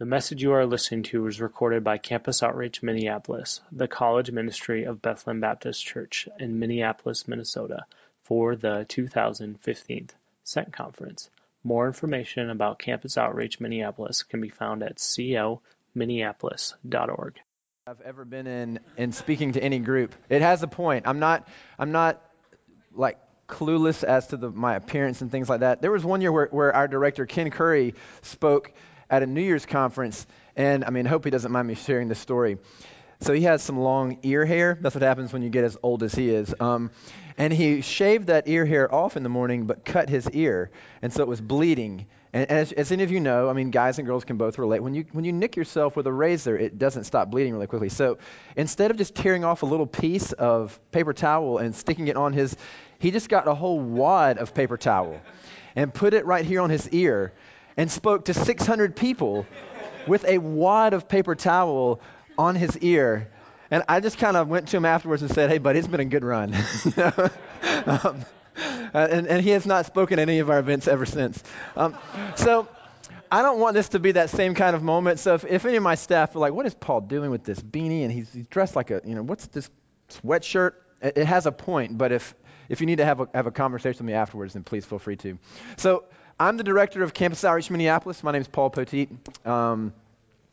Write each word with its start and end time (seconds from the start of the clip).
The 0.00 0.06
message 0.06 0.42
you 0.42 0.52
are 0.52 0.64
listening 0.64 1.02
to 1.02 1.24
was 1.24 1.42
recorded 1.42 1.84
by 1.84 1.98
Campus 1.98 2.42
Outreach 2.42 2.82
Minneapolis, 2.82 3.60
the 3.70 3.86
college 3.86 4.30
ministry 4.30 4.84
of 4.84 5.02
Bethlehem 5.02 5.42
Baptist 5.42 5.84
Church 5.84 6.26
in 6.38 6.58
Minneapolis, 6.58 7.28
Minnesota, 7.28 7.84
for 8.22 8.56
the 8.56 8.86
2015 8.88 10.08
SENT 10.42 10.72
Conference. 10.72 11.28
More 11.62 11.86
information 11.86 12.48
about 12.48 12.78
Campus 12.78 13.18
Outreach 13.18 13.60
Minneapolis 13.60 14.22
can 14.22 14.40
be 14.40 14.48
found 14.48 14.82
at 14.82 14.96
cominneapolis.org. 14.96 17.38
I've 17.86 18.00
ever 18.00 18.24
been 18.24 18.46
in 18.46 18.80
in 18.96 19.12
speaking 19.12 19.52
to 19.52 19.62
any 19.62 19.80
group. 19.80 20.14
It 20.30 20.40
has 20.40 20.62
a 20.62 20.66
point. 20.66 21.06
I'm 21.06 21.18
not 21.18 21.46
I'm 21.78 21.92
not 21.92 22.22
like 22.94 23.18
clueless 23.46 24.02
as 24.02 24.28
to 24.28 24.38
the, 24.38 24.50
my 24.50 24.76
appearance 24.76 25.20
and 25.20 25.30
things 25.30 25.50
like 25.50 25.60
that. 25.60 25.82
There 25.82 25.92
was 25.92 26.06
one 26.06 26.22
year 26.22 26.32
where, 26.32 26.46
where 26.46 26.74
our 26.74 26.88
director 26.88 27.26
Ken 27.26 27.50
Curry 27.50 27.96
spoke 28.22 28.72
at 29.10 29.22
a 29.22 29.26
New 29.26 29.42
Year's 29.42 29.66
conference, 29.66 30.26
and 30.56 30.84
I 30.84 30.90
mean, 30.90 31.04
hope 31.04 31.24
he 31.24 31.30
doesn't 31.30 31.52
mind 31.52 31.66
me 31.68 31.74
sharing 31.74 32.08
this 32.08 32.18
story. 32.18 32.58
So 33.22 33.34
he 33.34 33.42
has 33.42 33.62
some 33.62 33.78
long 33.78 34.18
ear 34.22 34.46
hair. 34.46 34.78
That's 34.80 34.94
what 34.94 35.02
happens 35.02 35.30
when 35.30 35.42
you 35.42 35.50
get 35.50 35.64
as 35.64 35.76
old 35.82 36.02
as 36.02 36.14
he 36.14 36.30
is. 36.30 36.54
Um, 36.58 36.90
and 37.36 37.52
he 37.52 37.82
shaved 37.82 38.28
that 38.28 38.48
ear 38.48 38.64
hair 38.64 38.92
off 38.94 39.16
in 39.16 39.22
the 39.22 39.28
morning, 39.28 39.66
but 39.66 39.84
cut 39.84 40.08
his 40.08 40.30
ear, 40.30 40.70
and 41.02 41.12
so 41.12 41.22
it 41.22 41.28
was 41.28 41.40
bleeding. 41.40 42.06
And 42.32 42.48
as, 42.48 42.70
as 42.70 42.92
any 42.92 43.02
of 43.02 43.10
you 43.10 43.18
know, 43.18 43.50
I 43.50 43.54
mean, 43.54 43.70
guys 43.70 43.98
and 43.98 44.06
girls 44.06 44.24
can 44.24 44.36
both 44.36 44.56
relate. 44.56 44.80
When 44.80 44.94
you 44.94 45.04
when 45.12 45.24
you 45.24 45.32
nick 45.32 45.56
yourself 45.56 45.96
with 45.96 46.06
a 46.06 46.12
razor, 46.12 46.56
it 46.56 46.78
doesn't 46.78 47.04
stop 47.04 47.30
bleeding 47.30 47.52
really 47.52 47.66
quickly. 47.66 47.88
So 47.88 48.18
instead 48.56 48.90
of 48.90 48.96
just 48.96 49.14
tearing 49.14 49.44
off 49.44 49.62
a 49.62 49.66
little 49.66 49.86
piece 49.86 50.32
of 50.32 50.78
paper 50.92 51.12
towel 51.12 51.58
and 51.58 51.74
sticking 51.74 52.06
it 52.08 52.16
on 52.16 52.32
his, 52.32 52.56
he 53.00 53.10
just 53.10 53.28
got 53.28 53.48
a 53.48 53.54
whole 53.54 53.80
wad 53.80 54.38
of 54.38 54.54
paper 54.54 54.76
towel, 54.76 55.20
and 55.74 55.92
put 55.92 56.14
it 56.14 56.24
right 56.24 56.44
here 56.44 56.60
on 56.60 56.70
his 56.70 56.88
ear 56.90 57.32
and 57.76 57.90
spoke 57.90 58.26
to 58.26 58.34
600 58.34 58.96
people 58.96 59.46
with 60.06 60.24
a 60.24 60.38
wad 60.38 60.94
of 60.94 61.08
paper 61.08 61.34
towel 61.34 62.00
on 62.38 62.56
his 62.56 62.76
ear. 62.78 63.30
And 63.70 63.84
I 63.88 64.00
just 64.00 64.18
kind 64.18 64.36
of 64.36 64.48
went 64.48 64.68
to 64.68 64.76
him 64.76 64.84
afterwards 64.84 65.22
and 65.22 65.30
said, 65.30 65.50
Hey, 65.50 65.58
buddy, 65.58 65.78
it's 65.78 65.88
been 65.88 66.00
a 66.00 66.04
good 66.04 66.24
run. 66.24 66.54
um, 67.86 68.24
and, 68.92 69.26
and, 69.28 69.42
he 69.42 69.50
has 69.50 69.64
not 69.64 69.86
spoken 69.86 70.18
at 70.18 70.28
any 70.28 70.40
of 70.40 70.50
our 70.50 70.58
events 70.58 70.88
ever 70.88 71.06
since. 71.06 71.40
Um, 71.76 71.96
so 72.34 72.66
I 73.30 73.42
don't 73.42 73.60
want 73.60 73.74
this 73.74 73.90
to 73.90 74.00
be 74.00 74.12
that 74.12 74.30
same 74.30 74.54
kind 74.54 74.74
of 74.74 74.82
moment. 74.82 75.20
So 75.20 75.34
if, 75.34 75.44
if 75.44 75.64
any 75.64 75.76
of 75.76 75.84
my 75.84 75.94
staff 75.94 76.34
are 76.34 76.40
like, 76.40 76.52
What 76.52 76.66
is 76.66 76.74
Paul 76.74 77.02
doing 77.02 77.30
with 77.30 77.44
this 77.44 77.60
beanie? 77.60 78.02
And 78.02 78.10
he's, 78.10 78.32
he's 78.32 78.48
dressed 78.48 78.74
like 78.74 78.90
a, 78.90 79.00
you 79.04 79.14
know, 79.14 79.22
what's 79.22 79.46
this 79.46 79.70
sweatshirt? 80.08 80.72
It, 81.00 81.18
it 81.18 81.26
has 81.26 81.46
a 81.46 81.52
point, 81.52 81.96
but 81.96 82.10
if, 82.10 82.34
if 82.68 82.80
you 82.80 82.86
need 82.86 82.98
to 82.98 83.04
have 83.04 83.20
a, 83.20 83.28
have 83.34 83.46
a 83.46 83.52
conversation 83.52 84.04
with 84.04 84.12
me 84.12 84.14
afterwards, 84.14 84.54
then 84.54 84.64
please 84.64 84.84
feel 84.84 84.98
free 84.98 85.16
to. 85.16 85.38
So 85.76 86.04
I'm 86.40 86.56
the 86.56 86.64
director 86.64 87.02
of 87.02 87.12
Campus 87.12 87.44
Outreach 87.44 87.70
Minneapolis. 87.70 88.22
My 88.22 88.32
name 88.32 88.40
is 88.40 88.48
Paul 88.48 88.70
Poteet. 88.70 89.10
Um, 89.46 89.92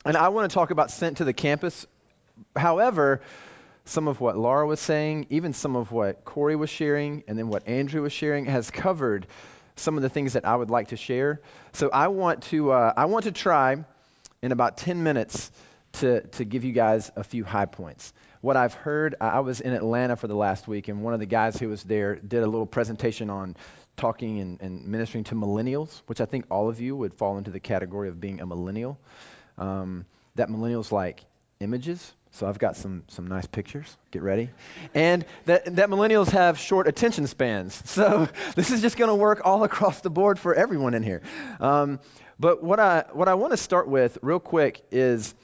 and 0.04 0.18
I 0.18 0.28
want 0.28 0.50
to 0.50 0.54
talk 0.54 0.70
about 0.70 0.90
sent 0.90 1.16
to 1.16 1.24
the 1.24 1.32
campus. 1.32 1.86
However, 2.54 3.22
some 3.86 4.06
of 4.06 4.20
what 4.20 4.36
Laura 4.36 4.66
was 4.66 4.80
saying, 4.80 5.28
even 5.30 5.54
some 5.54 5.76
of 5.76 5.90
what 5.90 6.26
Corey 6.26 6.56
was 6.56 6.68
sharing, 6.68 7.24
and 7.26 7.38
then 7.38 7.48
what 7.48 7.66
Andrew 7.66 8.02
was 8.02 8.12
sharing 8.12 8.44
has 8.44 8.70
covered 8.70 9.26
some 9.76 9.96
of 9.96 10.02
the 10.02 10.10
things 10.10 10.34
that 10.34 10.44
I 10.44 10.54
would 10.54 10.68
like 10.68 10.88
to 10.88 10.98
share. 10.98 11.40
So 11.72 11.88
I 11.88 12.08
want 12.08 12.42
to, 12.44 12.70
uh, 12.70 12.92
I 12.94 13.06
want 13.06 13.24
to 13.24 13.32
try 13.32 13.82
in 14.42 14.52
about 14.52 14.76
10 14.76 15.02
minutes 15.02 15.50
to, 15.92 16.20
to 16.20 16.44
give 16.44 16.64
you 16.64 16.72
guys 16.72 17.10
a 17.16 17.24
few 17.24 17.44
high 17.44 17.64
points. 17.64 18.12
What 18.42 18.58
I've 18.58 18.74
heard, 18.74 19.14
I 19.22 19.40
was 19.40 19.62
in 19.62 19.72
Atlanta 19.72 20.16
for 20.16 20.26
the 20.26 20.36
last 20.36 20.68
week, 20.68 20.88
and 20.88 21.02
one 21.02 21.14
of 21.14 21.20
the 21.20 21.26
guys 21.26 21.56
who 21.56 21.70
was 21.70 21.82
there 21.82 22.16
did 22.16 22.42
a 22.42 22.46
little 22.46 22.66
presentation 22.66 23.30
on 23.30 23.56
talking 23.98 24.40
and, 24.40 24.60
and, 24.62 24.86
ministering 24.86 25.24
to 25.24 25.34
millennials, 25.34 26.00
which 26.06 26.20
I 26.20 26.24
think 26.24 26.46
all 26.50 26.68
of 26.68 26.80
you 26.80 26.96
would 26.96 27.12
fall 27.14 27.36
into 27.36 27.50
the 27.50 27.60
category 27.60 28.08
of 28.08 28.20
being 28.20 28.40
a 28.40 28.46
millennial. 28.46 28.98
Um, 29.58 30.06
that 30.36 30.48
millennials 30.48 30.90
like 30.92 31.24
images. 31.60 32.14
So 32.30 32.46
I've 32.46 32.58
got 32.58 32.76
some, 32.76 33.04
some 33.08 33.26
nice 33.26 33.46
pictures. 33.46 33.96
Get 34.10 34.22
ready. 34.22 34.50
And 34.94 35.24
that, 35.46 35.76
that 35.76 35.88
millennials 35.88 36.30
have 36.30 36.58
short 36.58 36.86
attention 36.86 37.26
spans. 37.26 37.82
So 37.98 38.28
this 38.54 38.70
is 38.70 38.80
just 38.80 38.96
going 38.96 39.08
to 39.08 39.14
work 39.14 39.40
all 39.44 39.64
across 39.64 40.00
the 40.00 40.10
board 40.10 40.38
for 40.38 40.54
everyone 40.54 40.94
in 40.94 41.02
here. 41.02 41.22
Um, 41.58 41.98
but 42.38 42.62
what 42.62 42.78
I, 42.78 43.04
what 43.12 43.26
I 43.26 43.34
want 43.34 43.52
to 43.52 43.56
start 43.56 43.88
with 43.88 44.18
real 44.22 44.38
quick 44.38 44.80
is 44.92 45.34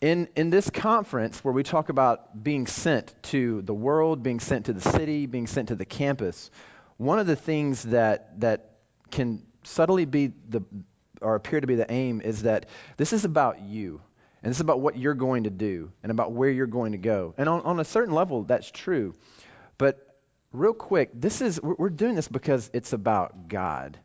in, 0.00 0.28
in 0.34 0.48
this 0.48 0.70
conference 0.70 1.44
where 1.44 1.52
we 1.52 1.62
talk 1.62 1.90
about 1.90 2.42
being 2.42 2.66
sent 2.66 3.14
to 3.24 3.60
the 3.62 3.74
world, 3.74 4.22
being 4.22 4.40
sent 4.40 4.66
to 4.66 4.72
the 4.72 4.80
city, 4.80 5.26
being 5.26 5.46
sent 5.46 5.68
to 5.68 5.74
the 5.74 5.84
campus, 5.84 6.50
one 6.96 7.18
of 7.18 7.26
the 7.26 7.36
things 7.36 7.82
that, 7.84 8.40
that 8.40 8.70
can 9.10 9.42
subtly 9.64 10.04
be 10.04 10.32
the, 10.48 10.62
or 11.20 11.34
appear 11.34 11.60
to 11.60 11.66
be 11.66 11.74
the 11.74 11.90
aim 11.90 12.20
is 12.20 12.42
that 12.42 12.66
this 12.96 13.12
is 13.12 13.24
about 13.24 13.60
you. 13.60 14.00
And 14.42 14.50
this 14.50 14.56
is 14.56 14.62
about 14.62 14.80
what 14.80 14.98
you're 14.98 15.14
going 15.14 15.44
to 15.44 15.50
do 15.50 15.92
and 16.02 16.10
about 16.10 16.32
where 16.32 16.50
you're 16.50 16.66
going 16.66 16.92
to 16.92 16.98
go. 16.98 17.34
And 17.38 17.48
on, 17.48 17.60
on 17.62 17.78
a 17.78 17.84
certain 17.84 18.12
level, 18.12 18.42
that's 18.42 18.70
true. 18.70 19.14
But 19.78 20.04
real 20.52 20.74
quick, 20.74 21.10
this 21.14 21.40
is 21.40 21.60
we're 21.62 21.90
doing 21.90 22.16
this 22.16 22.28
because 22.28 22.68
it's 22.72 22.92
about 22.92 23.48
God 23.48 23.98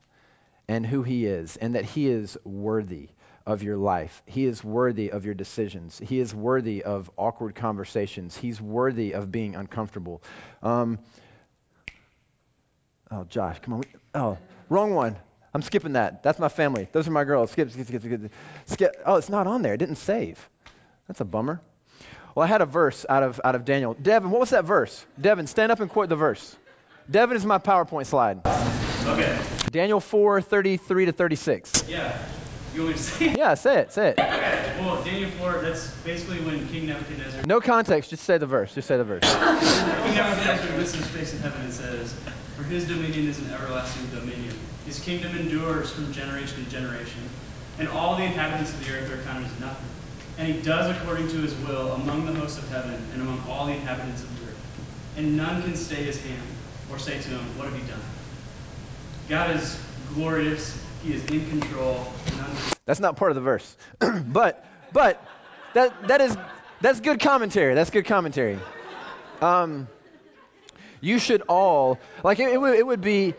and 0.67 0.85
who 0.85 1.01
He 1.01 1.25
is, 1.25 1.55
and 1.57 1.75
that 1.75 1.85
He 1.85 2.07
is 2.07 2.37
worthy 2.43 3.09
of 3.45 3.63
your 3.63 3.77
life. 3.77 4.21
He 4.25 4.45
is 4.45 4.63
worthy 4.63 5.11
of 5.11 5.25
your 5.25 5.33
decisions. 5.33 5.99
He 6.03 6.19
is 6.19 6.35
worthy 6.35 6.83
of 6.83 7.09
awkward 7.17 7.55
conversations. 7.55 8.35
He's 8.35 8.61
worthy 8.61 9.13
of 9.13 9.31
being 9.31 9.55
uncomfortable. 9.55 10.21
Um, 10.61 10.99
Oh, 13.11 13.23
Josh, 13.25 13.59
come 13.61 13.75
on. 13.75 13.83
Oh, 14.13 14.37
wrong 14.69 14.93
one. 14.93 15.15
I'm 15.53 15.61
skipping 15.61 15.93
that. 15.93 16.23
That's 16.23 16.39
my 16.39 16.49
family. 16.49 16.87
Those 16.91 17.07
are 17.07 17.11
my 17.11 17.23
girls. 17.23 17.51
Skip, 17.51 17.71
skip, 17.71 17.87
skip, 17.87 18.01
skip, 18.03 18.31
skip. 18.65 19.01
Oh, 19.05 19.15
it's 19.15 19.29
not 19.29 19.47
on 19.47 19.61
there. 19.61 19.73
It 19.73 19.77
didn't 19.77 19.95
save. 19.95 20.37
That's 21.07 21.21
a 21.21 21.25
bummer. 21.25 21.61
Well, 22.35 22.43
I 22.43 22.47
had 22.47 22.61
a 22.61 22.65
verse 22.65 23.05
out 23.09 23.23
of, 23.23 23.41
out 23.43 23.55
of 23.55 23.65
Daniel. 23.65 23.95
Devin, 23.95 24.29
what 24.29 24.39
was 24.39 24.51
that 24.51 24.65
verse? 24.65 25.03
Devin, 25.19 25.47
stand 25.47 25.71
up 25.71 25.79
and 25.79 25.89
quote 25.89 26.09
the 26.09 26.15
verse. 26.15 26.55
Devin 27.09 27.37
is 27.37 27.45
my 27.45 27.57
PowerPoint 27.57 28.05
slide. 28.05 28.45
Okay. 28.45 29.39
Daniel 29.71 29.99
4, 29.99 30.41
33 30.41 31.05
to 31.05 31.11
36. 31.13 31.85
Yeah. 31.87 32.15
You 32.75 32.83
want 32.83 32.91
me 32.91 32.97
to 32.97 33.03
say 33.03 33.25
it? 33.29 33.37
Yeah, 33.37 33.53
say 33.55 33.79
it, 33.79 33.91
say 33.93 34.09
it. 34.09 34.19
Okay. 34.19 34.75
Well, 34.81 35.01
Daniel 35.03 35.31
4, 35.31 35.61
that's 35.61 35.89
basically 36.03 36.41
when 36.41 36.67
King 36.67 36.87
Nebuchadnezzar. 36.87 37.43
No 37.43 37.59
context, 37.61 38.11
just 38.11 38.23
say 38.23 38.37
the 38.37 38.45
verse. 38.45 38.75
Just 38.75 38.87
say 38.87 38.97
the 38.97 39.03
verse. 39.03 39.23
King 39.23 40.15
Nebuchadnezzar 40.15 40.77
lifts 40.77 40.93
his 40.93 41.07
face 41.07 41.33
in 41.33 41.39
heaven 41.39 41.61
and 41.61 41.73
says, 41.73 42.13
For 42.57 42.63
his 42.63 42.87
dominion 42.87 43.27
is 43.27 43.37
an 43.37 43.53
everlasting 43.53 44.07
dominion. 44.07 44.53
His 44.85 44.99
kingdom 44.99 45.37
endures 45.37 45.91
from 45.91 46.11
generation 46.11 46.65
to 46.65 46.69
generation. 46.71 47.21
And 47.77 47.87
all 47.87 48.17
the 48.17 48.23
inhabitants 48.23 48.73
of 48.73 48.83
the 48.83 48.93
earth 48.93 49.11
are 49.11 49.21
counted 49.23 49.45
as 49.45 49.59
nothing. 49.59 49.87
And 50.39 50.51
he 50.51 50.59
does 50.61 50.95
according 50.97 51.27
to 51.27 51.37
his 51.37 51.55
will 51.67 51.93
among 51.93 52.25
the 52.25 52.33
hosts 52.33 52.57
of 52.57 52.67
heaven 52.69 52.95
and 53.13 53.21
among 53.21 53.41
all 53.47 53.67
the 53.67 53.73
inhabitants 53.73 54.23
of 54.23 54.39
the 54.39 54.47
earth. 54.47 54.57
And 55.17 55.37
none 55.37 55.61
can 55.61 55.75
stay 55.75 56.03
his 56.03 56.19
hand 56.21 56.41
or 56.91 56.97
say 56.97 57.21
to 57.21 57.29
him, 57.29 57.39
What 57.57 57.69
have 57.69 57.79
you 57.79 57.87
done? 57.87 58.01
God 59.29 59.55
is 59.55 59.79
glorious 60.15 60.83
he 61.03 61.13
is 61.13 61.23
in 61.25 61.47
control. 61.49 62.05
That's 62.85 62.99
not 62.99 63.17
part 63.17 63.31
of 63.31 63.35
the 63.35 63.41
verse. 63.41 63.77
but 63.99 64.65
but 64.93 65.23
that 65.73 66.07
that 66.07 66.21
is 66.21 66.35
that's 66.81 67.01
good 67.01 67.19
commentary. 67.19 67.75
That's 67.75 67.89
good 67.89 68.05
commentary. 68.05 68.57
Um, 69.41 69.87
you 71.01 71.19
should 71.19 71.41
all 71.43 71.99
like 72.23 72.39
it, 72.39 72.49
it, 72.49 72.59
would, 72.59 72.75
it 72.75 72.85
would 72.85 73.01
be 73.01 73.33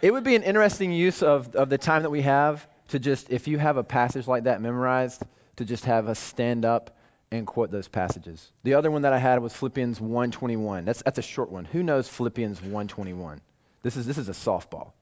it 0.00 0.12
would 0.12 0.24
be 0.24 0.34
an 0.34 0.42
interesting 0.42 0.92
use 0.92 1.22
of, 1.22 1.54
of 1.54 1.68
the 1.68 1.78
time 1.78 2.02
that 2.02 2.10
we 2.10 2.22
have 2.22 2.66
to 2.88 2.98
just 2.98 3.30
if 3.30 3.48
you 3.48 3.58
have 3.58 3.76
a 3.76 3.84
passage 3.84 4.26
like 4.26 4.44
that 4.44 4.60
memorized 4.60 5.22
to 5.56 5.64
just 5.64 5.84
have 5.84 6.08
us 6.08 6.18
stand 6.18 6.64
up 6.64 6.96
and 7.30 7.46
quote 7.46 7.70
those 7.70 7.88
passages. 7.88 8.52
The 8.62 8.74
other 8.74 8.90
one 8.90 9.02
that 9.02 9.12
I 9.12 9.18
had 9.18 9.40
was 9.40 9.54
Philippians 9.54 10.00
1:21. 10.00 10.84
That's 10.84 11.02
that's 11.02 11.18
a 11.18 11.22
short 11.22 11.50
one. 11.50 11.64
Who 11.64 11.82
knows 11.82 12.08
Philippians 12.08 12.60
1:21? 12.60 13.40
This 13.82 13.96
is 13.96 14.06
this 14.06 14.18
is 14.18 14.28
a 14.28 14.32
softball. 14.32 14.92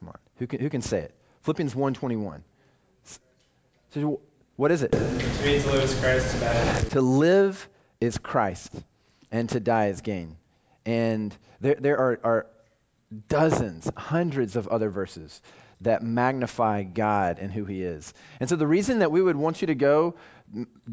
Come 0.00 0.08
on. 0.08 0.18
Who 0.36 0.46
can, 0.46 0.60
who 0.60 0.70
can 0.70 0.82
say 0.82 1.00
it? 1.00 1.14
Philippians 1.42 1.74
1.21. 1.74 2.40
So 3.90 4.20
what 4.56 4.70
is 4.70 4.82
it? 4.82 4.92
To 4.92 5.42
me, 5.42 5.60
to 5.60 5.70
live 5.70 5.82
is 5.82 5.94
Christ, 5.94 6.38
to 6.38 6.86
To 6.90 7.00
live 7.00 7.68
is 8.00 8.18
Christ, 8.18 8.72
and 9.30 9.48
to 9.50 9.60
die 9.60 9.88
is 9.88 10.00
gain. 10.00 10.36
And 10.86 11.36
there, 11.60 11.76
there 11.78 11.98
are, 11.98 12.20
are 12.22 12.46
dozens, 13.28 13.90
hundreds 13.96 14.56
of 14.56 14.68
other 14.68 14.90
verses 14.90 15.40
that 15.80 16.02
magnify 16.02 16.82
God 16.82 17.38
and 17.38 17.52
who 17.52 17.64
He 17.64 17.82
is. 17.82 18.12
And 18.40 18.48
so 18.48 18.56
the 18.56 18.66
reason 18.66 19.00
that 19.00 19.10
we 19.10 19.22
would 19.22 19.36
want 19.36 19.60
you 19.60 19.66
to 19.68 19.74
go 19.74 20.16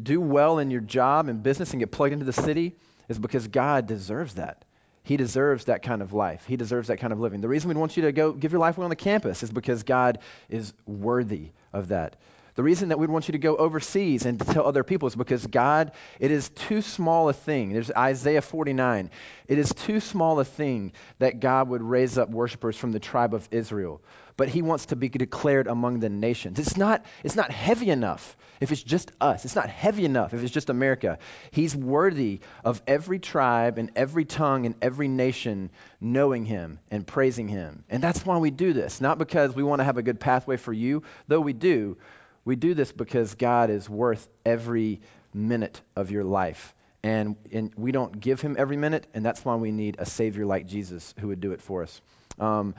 do 0.00 0.20
well 0.20 0.58
in 0.58 0.70
your 0.70 0.80
job 0.80 1.28
and 1.28 1.42
business 1.42 1.70
and 1.72 1.80
get 1.80 1.90
plugged 1.90 2.12
into 2.12 2.24
the 2.24 2.32
city 2.32 2.76
is 3.08 3.18
because 3.18 3.46
God 3.48 3.86
deserves 3.86 4.34
that. 4.34 4.64
He 5.04 5.16
deserves 5.16 5.64
that 5.64 5.82
kind 5.82 6.00
of 6.00 6.12
life. 6.12 6.44
He 6.46 6.56
deserves 6.56 6.88
that 6.88 6.98
kind 6.98 7.12
of 7.12 7.18
living. 7.18 7.40
The 7.40 7.48
reason 7.48 7.68
we 7.68 7.74
want 7.74 7.96
you 7.96 8.04
to 8.04 8.12
go 8.12 8.32
give 8.32 8.52
your 8.52 8.60
life 8.60 8.76
away 8.76 8.84
on 8.84 8.90
the 8.90 8.96
campus 8.96 9.42
is 9.42 9.50
because 9.50 9.82
God 9.82 10.18
is 10.48 10.72
worthy 10.86 11.50
of 11.72 11.88
that. 11.88 12.16
The 12.54 12.62
reason 12.62 12.90
that 12.90 12.98
we'd 12.98 13.08
want 13.08 13.28
you 13.28 13.32
to 13.32 13.38
go 13.38 13.56
overseas 13.56 14.26
and 14.26 14.38
to 14.38 14.44
tell 14.44 14.66
other 14.66 14.84
people 14.84 15.08
is 15.08 15.16
because 15.16 15.46
God, 15.46 15.92
it 16.20 16.30
is 16.30 16.50
too 16.50 16.82
small 16.82 17.30
a 17.30 17.32
thing. 17.32 17.72
There's 17.72 17.90
Isaiah 17.90 18.42
49. 18.42 19.10
It 19.48 19.58
is 19.58 19.72
too 19.72 20.00
small 20.00 20.38
a 20.38 20.44
thing 20.44 20.92
that 21.18 21.40
God 21.40 21.68
would 21.70 21.82
raise 21.82 22.18
up 22.18 22.28
worshipers 22.28 22.76
from 22.76 22.92
the 22.92 23.00
tribe 23.00 23.32
of 23.32 23.48
Israel, 23.50 24.02
but 24.36 24.48
he 24.48 24.60
wants 24.60 24.86
to 24.86 24.96
be 24.96 25.08
declared 25.08 25.66
among 25.66 26.00
the 26.00 26.10
nations. 26.10 26.58
It's 26.58 26.76
not, 26.76 27.06
it's 27.24 27.36
not 27.36 27.50
heavy 27.50 27.88
enough 27.88 28.36
if 28.60 28.70
it's 28.70 28.82
just 28.82 29.10
us. 29.20 29.44
It's 29.46 29.56
not 29.56 29.70
heavy 29.70 30.04
enough 30.04 30.34
if 30.34 30.42
it's 30.42 30.52
just 30.52 30.68
America. 30.68 31.18
He's 31.50 31.74
worthy 31.74 32.40
of 32.64 32.82
every 32.86 33.18
tribe 33.18 33.78
and 33.78 33.90
every 33.96 34.26
tongue 34.26 34.66
and 34.66 34.74
every 34.82 35.08
nation 35.08 35.70
knowing 36.00 36.44
him 36.44 36.78
and 36.90 37.06
praising 37.06 37.48
him. 37.48 37.84
And 37.88 38.02
that's 38.02 38.24
why 38.26 38.36
we 38.36 38.50
do 38.50 38.72
this, 38.72 39.00
not 39.00 39.18
because 39.18 39.54
we 39.54 39.62
want 39.62 39.80
to 39.80 39.84
have 39.84 39.96
a 39.96 40.02
good 40.02 40.20
pathway 40.20 40.58
for 40.58 40.72
you, 40.72 41.02
though 41.28 41.40
we 41.40 41.54
do 41.54 41.96
we 42.44 42.56
do 42.56 42.74
this 42.74 42.92
because 42.92 43.34
God 43.34 43.70
is 43.70 43.88
worth 43.88 44.28
every 44.44 45.00
minute 45.32 45.80
of 45.96 46.10
your 46.10 46.24
life. 46.24 46.74
And, 47.04 47.36
and 47.50 47.72
we 47.76 47.90
don't 47.90 48.20
give 48.20 48.40
him 48.40 48.56
every 48.58 48.76
minute, 48.76 49.06
and 49.12 49.24
that's 49.24 49.44
why 49.44 49.56
we 49.56 49.72
need 49.72 49.96
a 49.98 50.06
Savior 50.06 50.46
like 50.46 50.66
Jesus 50.66 51.14
who 51.18 51.28
would 51.28 51.40
do 51.40 51.52
it 51.52 51.60
for 51.60 51.82
us. 51.82 52.00
Um, 52.38 52.74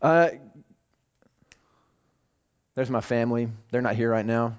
uh, 0.00 0.30
there's 2.74 2.90
my 2.90 3.02
family. 3.02 3.48
They're 3.70 3.82
not 3.82 3.94
here 3.94 4.10
right 4.10 4.24
now. 4.24 4.56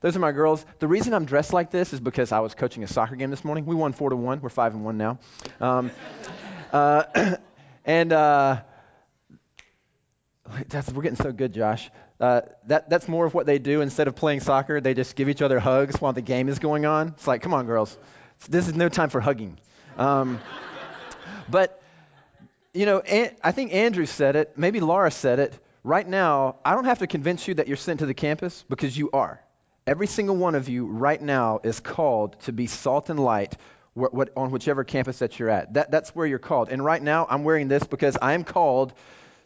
Those 0.00 0.16
are 0.16 0.20
my 0.20 0.32
girls. 0.32 0.64
The 0.78 0.88
reason 0.88 1.14
I'm 1.14 1.24
dressed 1.24 1.52
like 1.52 1.70
this 1.70 1.92
is 1.92 2.00
because 2.00 2.30
I 2.32 2.40
was 2.40 2.54
coaching 2.54 2.84
a 2.84 2.88
soccer 2.88 3.16
game 3.16 3.30
this 3.30 3.44
morning. 3.44 3.66
We 3.66 3.74
won 3.74 3.92
four 3.92 4.10
to 4.10 4.16
one. 4.16 4.40
We're 4.40 4.48
five 4.48 4.74
and 4.74 4.84
one 4.84 4.96
now. 4.96 5.18
Um, 5.60 5.90
uh, 6.72 7.36
and 7.84 8.12
uh, 8.12 8.62
we're 10.94 11.02
getting 11.02 11.16
so 11.16 11.32
good, 11.32 11.52
Josh. 11.52 11.90
Uh, 12.20 12.42
that, 12.66 12.90
that's 12.90 13.08
more 13.08 13.26
of 13.26 13.34
what 13.34 13.46
they 13.46 13.58
do. 13.58 13.80
Instead 13.80 14.08
of 14.08 14.16
playing 14.16 14.40
soccer, 14.40 14.80
they 14.80 14.94
just 14.94 15.16
give 15.16 15.28
each 15.28 15.42
other 15.42 15.60
hugs 15.60 16.00
while 16.00 16.12
the 16.12 16.22
game 16.22 16.48
is 16.48 16.58
going 16.58 16.86
on. 16.86 17.08
It's 17.08 17.26
like, 17.26 17.42
come 17.42 17.54
on, 17.54 17.66
girls. 17.66 17.96
This 18.48 18.68
is 18.68 18.74
no 18.74 18.88
time 18.88 19.10
for 19.10 19.20
hugging. 19.20 19.58
Um, 19.96 20.40
but, 21.48 21.82
you 22.72 22.86
know, 22.86 23.02
I 23.42 23.52
think 23.52 23.72
Andrew 23.72 24.06
said 24.06 24.36
it. 24.36 24.52
Maybe 24.56 24.80
Laura 24.80 25.10
said 25.10 25.38
it. 25.38 25.58
Right 25.84 26.06
now, 26.06 26.56
I 26.64 26.74
don't 26.74 26.84
have 26.84 26.98
to 26.98 27.06
convince 27.06 27.46
you 27.46 27.54
that 27.54 27.68
you're 27.68 27.76
sent 27.76 28.00
to 28.00 28.06
the 28.06 28.14
campus 28.14 28.64
because 28.68 28.96
you 28.96 29.10
are. 29.12 29.40
Every 29.86 30.06
single 30.06 30.36
one 30.36 30.54
of 30.54 30.68
you 30.68 30.86
right 30.86 31.20
now 31.20 31.60
is 31.62 31.80
called 31.80 32.38
to 32.42 32.52
be 32.52 32.66
salt 32.66 33.08
and 33.08 33.18
light 33.18 33.56
wh- 33.94 34.12
what, 34.12 34.30
on 34.36 34.50
whichever 34.50 34.84
campus 34.84 35.20
that 35.20 35.38
you're 35.38 35.48
at. 35.48 35.74
That, 35.74 35.90
that's 35.90 36.14
where 36.14 36.26
you're 36.26 36.38
called. 36.38 36.68
And 36.68 36.84
right 36.84 37.02
now, 37.02 37.26
I'm 37.30 37.44
wearing 37.44 37.68
this 37.68 37.84
because 37.84 38.18
I 38.20 38.34
am 38.34 38.44
called 38.44 38.92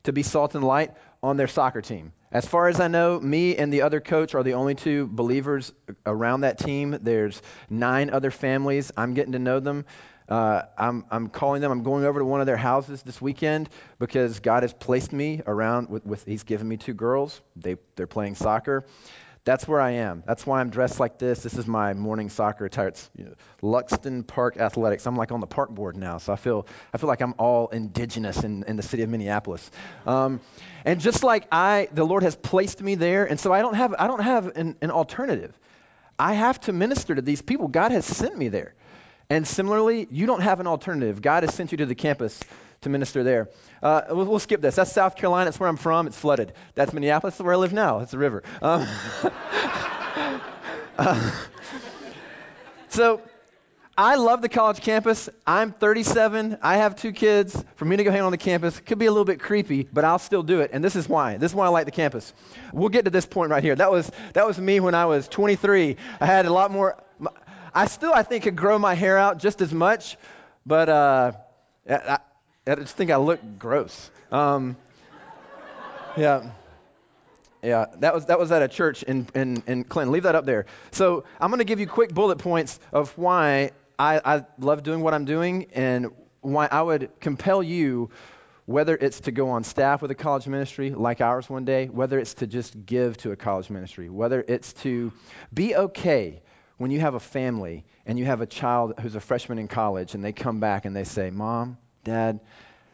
to 0.05 0.13
be 0.13 0.23
salt 0.23 0.55
and 0.55 0.65
light 0.65 0.93
on 1.23 1.37
their 1.37 1.49
soccer 1.49 1.81
team. 1.81 2.13
As 2.33 2.47
far 2.47 2.69
as 2.69 2.81
I 2.81 2.89
know, 2.89 3.21
me 3.21 3.57
and 3.57 3.73
the 3.73 3.83
other 3.83 4.01
coach 4.01 4.35
are 4.35 4.43
the 4.43 4.55
only 4.55 4.75
two 4.75 5.07
believers 5.07 5.73
around 6.07 6.41
that 6.41 6.59
team. 6.59 6.99
There's 7.03 7.43
nine 7.69 8.11
other 8.11 8.31
families. 8.31 8.91
I'm 8.97 9.15
getting 9.15 9.33
to 9.33 9.39
know 9.39 9.61
them. 9.61 9.85
Uh, 10.29 10.63
I'm, 10.79 11.05
I'm 11.11 11.29
calling 11.29 11.61
them. 11.61 11.71
I'm 11.71 11.83
going 11.83 12.05
over 12.05 12.19
to 12.19 12.25
one 12.25 12.41
of 12.41 12.47
their 12.47 12.57
houses 12.57 13.03
this 13.03 13.21
weekend 13.21 13.69
because 13.99 14.41
God 14.41 14.63
has 14.63 14.73
placed 14.73 15.13
me 15.13 15.43
around 15.47 15.91
with, 15.91 16.07
with 16.07 16.25
He's 16.25 16.43
given 16.43 16.67
me 16.67 16.79
two 16.79 16.95
girls. 16.95 17.43
They, 17.57 17.77
they're 17.97 18.07
playing 18.07 18.37
soccer. 18.37 18.87
That's 19.45 19.67
where 19.67 19.81
I 19.81 19.93
am. 19.93 20.23
That's 20.25 20.47
why 20.47 20.61
I'm 20.61 20.71
dressed 20.71 21.01
like 21.01 21.19
this. 21.19 21.43
This 21.43 21.55
is 21.55 21.67
my 21.67 21.95
morning 21.95 22.31
soccer 22.31 22.65
attire. 22.65 22.89
It's 22.89 23.11
you 23.17 23.25
know, 23.25 23.35
Luxton 23.61 24.25
Park 24.25 24.57
Athletics. 24.57 25.05
I'm 25.05 25.17
like 25.17 25.33
on 25.33 25.41
the 25.41 25.49
park 25.49 25.71
board 25.71 25.97
now, 25.97 26.19
so 26.19 26.33
I 26.33 26.37
feel 26.37 26.67
I 26.95 26.99
feel 26.99 27.09
like 27.09 27.21
I'm 27.21 27.35
all 27.39 27.67
indigenous 27.69 28.45
in, 28.45 28.63
in 28.69 28.77
the 28.77 28.85
city 28.85 29.03
of 29.03 29.11
Minneapolis. 29.11 29.69
Um, 30.07 30.41
and 30.85 31.01
just 31.01 31.25
like 31.25 31.49
I, 31.51 31.89
the 31.93 32.05
Lord 32.05 32.23
has 32.23 32.37
placed 32.37 32.81
me 32.81 32.95
there, 32.95 33.25
and 33.25 33.41
so 33.41 33.53
I 33.53 33.63
don't 33.63 33.75
have 33.75 33.97
I 33.99 34.07
don't 34.07 34.23
have 34.23 34.47
an, 34.57 34.77
an 34.81 34.93
alternative. 34.93 35.59
I 36.21 36.35
have 36.35 36.61
to 36.63 36.73
minister 36.73 37.13
to 37.17 37.23
these 37.23 37.43
people. 37.43 37.67
God 37.67 37.91
has 37.91 38.07
sent 38.07 38.39
me 38.39 38.47
there. 38.49 38.75
And 39.29 39.49
similarly, 39.49 40.07
you 40.11 40.27
don't 40.27 40.43
have 40.43 40.61
an 40.61 40.67
alternative. 40.67 41.23
God 41.23 41.43
has 41.43 41.55
sent 41.55 41.73
you 41.73 41.79
to 41.79 41.87
the 41.87 41.95
campus 41.95 42.39
to 42.83 42.89
minister 42.89 43.25
there. 43.25 43.49
Uh, 43.83 44.03
we'll, 44.11 44.27
we'll, 44.27 44.39
skip 44.39 44.61
this. 44.61 44.77
That's 44.77 44.93
South 44.93 45.17
Carolina. 45.17 45.47
That's 45.47 45.59
where 45.59 45.69
I'm 45.69 45.77
from. 45.77 46.07
It's 46.07 46.19
flooded. 46.19 46.53
That's 46.75 46.93
Minneapolis. 46.93 47.35
That's 47.35 47.45
where 47.45 47.55
I 47.55 47.57
live 47.57 47.73
now. 47.73 48.01
It's 48.01 48.13
a 48.13 48.19
river. 48.19 48.43
Um, 48.61 48.87
uh, 50.99 51.31
so 52.89 53.21
I 53.97 54.15
love 54.15 54.41
the 54.41 54.49
college 54.49 54.81
campus. 54.81 55.29
I'm 55.47 55.73
37. 55.73 56.59
I 56.63 56.79
have 56.79 56.97
two 56.97 57.13
kids. 57.13 57.63
For 57.77 57.85
me 57.85 57.97
to 57.97 58.05
go 58.05 58.11
hang 58.11 58.23
on 58.23 58.33
the 58.33 58.39
campus 58.39 58.79
could 58.81 58.99
be 58.99 59.07
a 59.07 59.11
little 59.11 59.25
bit 59.25 59.41
creepy, 59.41 59.87
but 59.93 60.05
I'll 60.05 60.19
still 60.19 60.43
do 60.43 60.61
it. 60.61 60.71
And 60.73 60.83
this 60.83 60.97
is 60.97 61.09
why. 61.09 61.37
This 61.37 61.51
is 61.51 61.55
why 61.55 61.67
I 61.67 61.69
like 61.69 61.85
the 61.85 61.93
campus. 61.93 62.33
We'll 62.73 62.89
get 62.89 63.05
to 63.05 63.11
this 63.11 63.27
point 63.27 63.51
right 63.51 63.63
here. 63.63 63.75
That 63.75 63.91
was 63.91 64.11
that 64.33 64.47
was 64.47 64.59
me 64.59 64.81
when 64.81 64.95
I 64.95 65.07
was 65.07 65.29
23. 65.29 65.97
I 66.21 66.27
had 66.27 66.47
a 66.47 66.53
lot 66.53 66.71
more. 66.71 66.97
I 67.75 67.87
still, 67.87 68.13
I 68.13 68.23
think, 68.23 68.45
could 68.45 68.57
grow 68.57 68.79
my 68.79 68.95
hair 68.95 69.19
out 69.19 69.39
just 69.39 69.61
as 69.61 69.73
much, 69.73 70.17
but 70.67 70.89
uh, 70.89 71.33
I, 71.89 72.19
I 72.65 72.77
just 72.77 72.97
think 72.97 73.11
I 73.11 73.17
look 73.17 73.41
gross. 73.59 74.11
Um, 74.31 74.77
yeah. 76.17 76.51
Yeah, 77.61 77.87
that 77.99 78.15
was, 78.15 78.27
that 78.27 78.39
was 78.39 78.51
at 78.51 78.63
a 78.63 78.69
church 78.69 79.03
in, 79.03 79.29
in, 79.35 79.63
in 79.67 79.85
Clinton. 79.85 80.13
Leave 80.13 80.25
that 80.25 80.35
up 80.35 80.45
there. 80.45 80.67
So 80.91 81.25
I'm 81.41 81.51
going 81.51 81.59
to 81.59 81.65
give 81.65 81.81
you 81.81 81.87
quick 81.87 82.13
bullet 82.13 82.39
points 82.39 82.79
of 82.93 83.17
why 83.17 83.71
I, 83.99 84.21
I 84.25 84.45
love 84.59 84.83
doing 84.83 85.01
what 85.01 85.15
I'm 85.15 85.25
doing 85.25 85.67
and 85.73 86.09
why 86.41 86.69
I 86.71 86.83
would 86.83 87.11
compel 87.21 87.63
you, 87.63 88.11
whether 88.67 88.97
it's 88.97 89.21
to 89.21 89.33
go 89.33 89.51
on 89.51 89.63
staff 89.65 90.03
with 90.03 90.11
a 90.11 90.17
college 90.17 90.47
ministry 90.47 90.91
like 90.91 91.21
ours 91.21 91.49
one 91.49 91.65
day, 91.65 91.87
whether 91.87 92.19
it's 92.19 92.35
to 92.35 92.47
just 92.47 92.85
give 92.85 93.17
to 93.19 93.31
a 93.33 93.37
college 93.37 93.71
ministry, 93.71 94.09
whether 94.09 94.45
it's 94.47 94.73
to 94.75 95.13
be 95.55 95.75
okay 95.75 96.43
when 96.79 96.91
you 96.91 97.01
have 97.01 97.15
a 97.15 97.21
family 97.21 97.85
and 98.07 98.19
you 98.19 98.25
have 98.25 98.41
a 98.41 98.47
child 98.47 98.95
who's 99.01 99.15
a 99.15 99.21
freshman 99.21 99.59
in 99.59 99.69
college 99.69 100.15
and 100.15 100.25
they 100.25 100.33
come 100.33 100.59
back 100.59 100.85
and 100.85 100.97
they 100.97 101.05
say, 101.05 101.31
Mom, 101.31 101.77
Dad, 102.05 102.41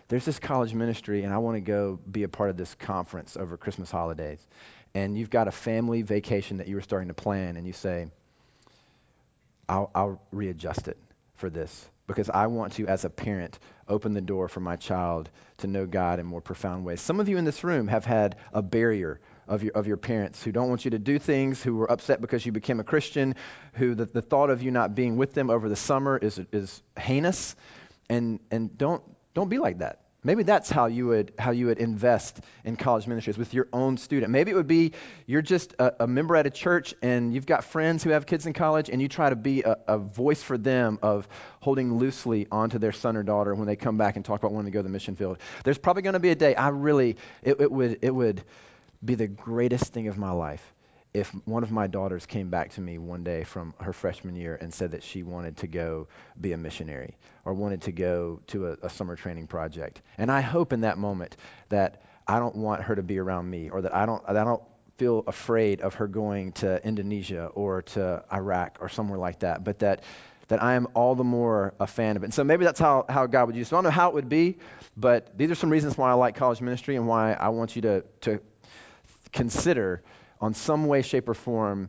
there's 0.09 0.25
this 0.25 0.39
college 0.39 0.75
ministry, 0.75 1.25
and 1.25 1.33
I 1.33 1.39
want 1.39 1.57
to 1.57 1.61
go 1.61 1.99
be 2.11 2.23
a 2.23 2.29
part 2.29 2.51
of 2.51 2.57
this 2.57 2.75
conference 2.75 3.37
over 3.37 3.57
Christmas 3.57 3.91
holidays. 3.91 4.45
And 4.95 5.17
you've 5.17 5.31
got 5.31 5.49
a 5.49 5.53
family 5.53 6.03
vacation 6.03 6.59
that 6.59 6.69
you 6.69 6.75
were 6.77 6.83
starting 6.83 7.09
to 7.09 7.15
plan, 7.15 7.57
and 7.57 7.67
you 7.67 7.73
say, 7.73 8.09
I'll, 9.69 9.91
I'll 9.95 10.23
readjust 10.33 10.89
it 10.89 10.97
for 11.37 11.51
this 11.51 11.89
because 12.07 12.31
I 12.31 12.47
want 12.47 12.73
to, 12.75 12.87
as 12.87 13.05
a 13.05 13.11
parent, 13.11 13.59
open 13.87 14.15
the 14.15 14.23
door 14.23 14.49
for 14.49 14.61
my 14.61 14.77
child 14.77 15.31
to 15.59 15.67
know 15.67 15.85
God 15.85 16.19
in 16.19 16.27
more 16.27 16.41
profound 16.41 16.87
ways. 16.87 17.03
Some 17.03 17.21
of 17.21 17.29
you 17.29 17.37
in 17.37 17.45
this 17.45 17.63
room 17.63 17.87
have 17.89 18.07
had 18.07 18.37
a 18.53 18.63
barrier 18.63 19.21
of 19.47 19.63
your, 19.63 19.73
of 19.75 19.87
your 19.87 19.99
parents 19.99 20.43
who 20.43 20.51
don't 20.51 20.71
want 20.71 20.87
you 20.87 20.93
to 20.93 20.99
do 20.99 21.19
things, 21.19 21.63
who 21.63 21.77
were 21.77 21.91
upset 21.91 22.23
because 22.23 22.45
you 22.47 22.53
became 22.53 22.81
a 22.81 22.85
Christian, 22.85 23.35
who 23.75 23.95
the, 23.95 24.07
the 24.07 24.23
thought 24.23 24.49
of 24.49 24.63
you 24.63 24.71
not 24.71 24.95
being 24.95 25.19
with 25.19 25.35
them 25.35 25.51
over 25.51 25.69
the 25.69 25.77
summer 25.77 26.17
is, 26.17 26.41
is 26.51 26.83
heinous 26.99 27.55
and 28.09 28.41
and 28.51 28.77
don't 28.77 29.03
don't 29.35 29.49
be 29.49 29.59
like 29.59 29.79
that. 29.79 30.01
Maybe 30.25 30.43
that's 30.43 30.69
how 30.69 30.87
you 30.87 31.07
would 31.07 31.33
how 31.39 31.53
you 31.53 31.67
would 31.67 31.79
invest 31.79 32.41
in 32.65 32.77
college 32.77 33.07
ministries 33.07 33.39
with 33.39 33.55
your 33.55 33.69
own 33.73 33.97
student. 33.97 34.33
Maybe 34.33 34.51
it 34.51 34.55
would 34.55 34.67
be 34.67 34.93
you're 35.27 35.43
just 35.43 35.75
a, 35.79 36.03
a 36.03 36.07
member 36.09 36.35
at 36.35 36.45
a 36.45 36.51
church 36.51 36.93
and 37.03 37.33
you've 37.33 37.47
got 37.47 37.65
friends 37.65 38.03
who 38.03 38.11
have 38.11 38.27
kids 38.27 38.45
in 38.45 38.53
college 38.53 38.91
and 38.91 39.01
you 39.01 39.07
try 39.07 39.31
to 39.31 39.37
be 39.37 39.63
a, 39.63 39.77
a, 39.87 39.97
voice 39.97 40.43
for 40.43 40.59
them 40.59 40.99
of 41.03 41.29
holding 41.61 41.99
loosely 41.99 42.49
onto 42.51 42.79
their 42.79 42.91
son 42.91 43.17
or 43.17 43.23
daughter 43.23 43.55
when 43.55 43.69
they 43.69 43.77
come 43.77 43.97
back 43.97 44.17
and 44.17 44.25
talk 44.25 44.41
about 44.41 44.53
wanting 44.53 44.73
to 44.73 44.75
go 44.75 44.81
to 44.81 44.83
the 44.83 44.89
mission 44.89 45.15
field. 45.15 45.39
There's 45.63 45.79
probably 45.79 46.03
going 46.03 46.15
to 46.15 46.21
be 46.21 46.31
a 46.31 46.35
day 46.35 46.55
I 46.57 46.71
really 46.71 47.17
it, 47.43 47.61
it 47.61 47.71
would 47.71 48.01
it 48.03 48.11
would 48.13 48.43
be 49.05 49.15
the 49.15 49.29
greatest 49.29 49.93
thing 49.93 50.09
of 50.09 50.19
my 50.19 50.33
life 50.33 50.75
if 51.15 51.31
one 51.47 51.63
of 51.63 51.71
my 51.71 51.87
daughters 51.87 52.27
came 52.27 52.51
back 52.51 52.71
to 52.71 52.81
me 52.81 52.99
one 52.99 53.25
day 53.25 53.43
from 53.43 53.73
her 53.81 53.93
freshman 53.93 54.37
year 54.37 54.59
and 54.61 54.73
said 54.73 54.91
that 54.91 55.03
she 55.03 55.23
wanted 55.23 55.57
to 55.57 55.67
go 55.67 56.07
be 56.41 56.53
a 56.53 56.57
missionary 56.57 57.17
or 57.45 57.55
wanted 57.55 57.81
to 57.83 57.93
go 57.93 58.41
to 58.47 58.69
a, 58.69 58.77
a, 58.83 58.91
summer 58.91 59.17
training 59.17 59.47
project. 59.47 60.03
And 60.19 60.31
I 60.31 60.41
hope 60.41 60.73
in 60.73 60.83
that 60.83 60.99
moment 60.99 61.37
that 61.71 62.03
I 62.27 62.39
don't 62.39 62.57
want 62.57 62.83
her 62.83 62.95
to 62.95 63.03
be 63.03 63.19
around 63.19 63.49
me 63.49 63.71
or 63.71 63.81
that 63.83 63.95
I 63.95 64.05
don't, 64.05 64.25
that 64.27 64.37
I 64.37 64.45
don't 64.45 64.63
feel 64.99 65.25
afraid 65.27 65.81
of 65.81 65.95
her 65.95 66.07
going 66.07 66.53
to 66.53 66.85
Indonesia 66.87 67.47
or 67.55 67.83
to 67.83 68.23
Iraq 68.33 68.79
or 68.81 68.89
somewhere 68.89 69.19
like 69.19 69.39
that, 69.41 69.65
but 69.65 69.79
that, 69.79 70.03
that 70.49 70.63
I 70.63 70.75
am 70.75 70.89
all 70.95 71.15
the 71.15 71.25
more 71.25 71.73
a 71.81 71.87
fan 71.87 72.17
of 72.17 72.23
it. 72.23 72.27
And 72.27 72.35
so 72.35 72.45
maybe 72.45 72.65
that's 72.65 72.81
how, 72.81 73.07
how 73.09 73.27
God 73.27 73.47
would 73.47 73.57
use 73.57 73.69
it. 73.69 73.73
I 73.73 73.77
don't 73.77 73.85
know 73.85 73.91
how 73.91 74.09
it 74.09 74.15
would 74.15 74.29
be, 74.29 74.59
but 74.97 75.37
these 75.39 75.51
are 75.51 75.55
some 75.55 75.71
reasons 75.71 75.97
why 75.97 76.11
I 76.11 76.15
like 76.15 76.35
college 76.35 76.61
ministry 76.61 76.97
and 76.97 77.07
why 77.07 77.33
I 77.33 77.49
want 77.49 77.77
you 77.77 77.83
to, 77.83 78.05
to 78.23 78.41
consider 79.33 80.03
on 80.41 80.55
some 80.55 80.87
way, 80.87 81.03
shape, 81.03 81.29
or 81.29 81.35
form 81.35 81.89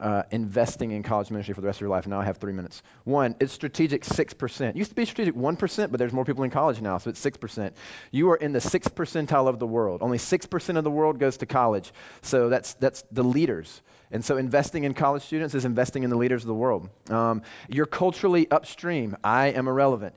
uh, 0.00 0.22
investing 0.30 0.92
in 0.92 1.02
college 1.02 1.30
ministry 1.30 1.54
for 1.54 1.60
the 1.60 1.66
rest 1.66 1.78
of 1.78 1.80
your 1.82 1.90
life. 1.90 2.06
Now 2.06 2.20
I 2.20 2.24
have 2.24 2.38
three 2.38 2.52
minutes. 2.52 2.82
One, 3.04 3.34
it's 3.40 3.52
strategic 3.52 4.04
6%. 4.04 4.70
It 4.70 4.76
used 4.76 4.90
to 4.90 4.96
be 4.96 5.04
strategic 5.04 5.34
1%, 5.34 5.90
but 5.90 5.98
there's 5.98 6.12
more 6.12 6.24
people 6.24 6.44
in 6.44 6.50
college 6.50 6.80
now, 6.80 6.98
so 6.98 7.10
it's 7.10 7.24
6%. 7.24 7.72
You 8.10 8.30
are 8.30 8.36
in 8.36 8.52
the 8.52 8.60
6th 8.60 8.90
percentile 8.94 9.48
of 9.48 9.58
the 9.58 9.66
world. 9.66 10.02
Only 10.02 10.18
6% 10.18 10.76
of 10.76 10.84
the 10.84 10.90
world 10.90 11.18
goes 11.18 11.38
to 11.38 11.46
college. 11.46 11.92
So 12.22 12.48
that's, 12.48 12.74
that's 12.74 13.02
the 13.10 13.24
leaders. 13.24 13.82
And 14.10 14.24
so 14.24 14.36
investing 14.36 14.84
in 14.84 14.94
college 14.94 15.22
students 15.24 15.54
is 15.54 15.64
investing 15.64 16.02
in 16.02 16.10
the 16.10 16.16
leaders 16.16 16.42
of 16.42 16.48
the 16.48 16.54
world. 16.54 16.88
Um, 17.10 17.42
you're 17.68 17.86
culturally 17.86 18.50
upstream. 18.50 19.16
I 19.22 19.48
am 19.48 19.68
irrelevant 19.68 20.14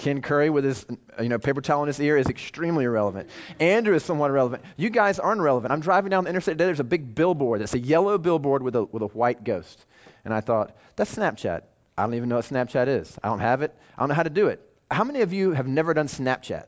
Ken 0.00 0.22
Curry 0.22 0.48
with 0.48 0.64
his 0.64 0.86
you 1.20 1.28
know 1.28 1.38
paper 1.38 1.60
towel 1.60 1.82
in 1.82 1.88
his 1.88 2.00
ear 2.00 2.16
is 2.16 2.26
extremely 2.26 2.86
irrelevant. 2.86 3.28
Andrew 3.60 3.94
is 3.94 4.02
somewhat 4.02 4.30
irrelevant. 4.30 4.64
You 4.78 4.88
guys 4.88 5.18
aren't 5.18 5.42
relevant. 5.42 5.72
I'm 5.72 5.80
driving 5.80 6.08
down 6.08 6.24
the 6.24 6.30
interstate 6.30 6.54
today. 6.54 6.64
There's 6.64 6.80
a 6.80 6.84
big 6.84 7.14
billboard. 7.14 7.60
It's 7.60 7.74
a 7.74 7.78
yellow 7.78 8.16
billboard 8.16 8.62
with 8.62 8.76
a 8.76 8.84
with 8.84 9.02
a 9.02 9.08
white 9.08 9.44
ghost. 9.44 9.84
And 10.24 10.32
I 10.32 10.40
thought 10.40 10.74
that's 10.96 11.14
Snapchat. 11.14 11.64
I 11.98 12.04
don't 12.04 12.14
even 12.14 12.30
know 12.30 12.36
what 12.36 12.46
Snapchat 12.46 12.88
is. 12.88 13.18
I 13.22 13.28
don't 13.28 13.40
have 13.40 13.60
it. 13.60 13.76
I 13.96 14.00
don't 14.00 14.08
know 14.08 14.14
how 14.14 14.22
to 14.22 14.30
do 14.30 14.48
it. 14.48 14.66
How 14.90 15.04
many 15.04 15.20
of 15.20 15.34
you 15.34 15.52
have 15.52 15.68
never 15.68 15.92
done 15.92 16.08
Snapchat? 16.08 16.64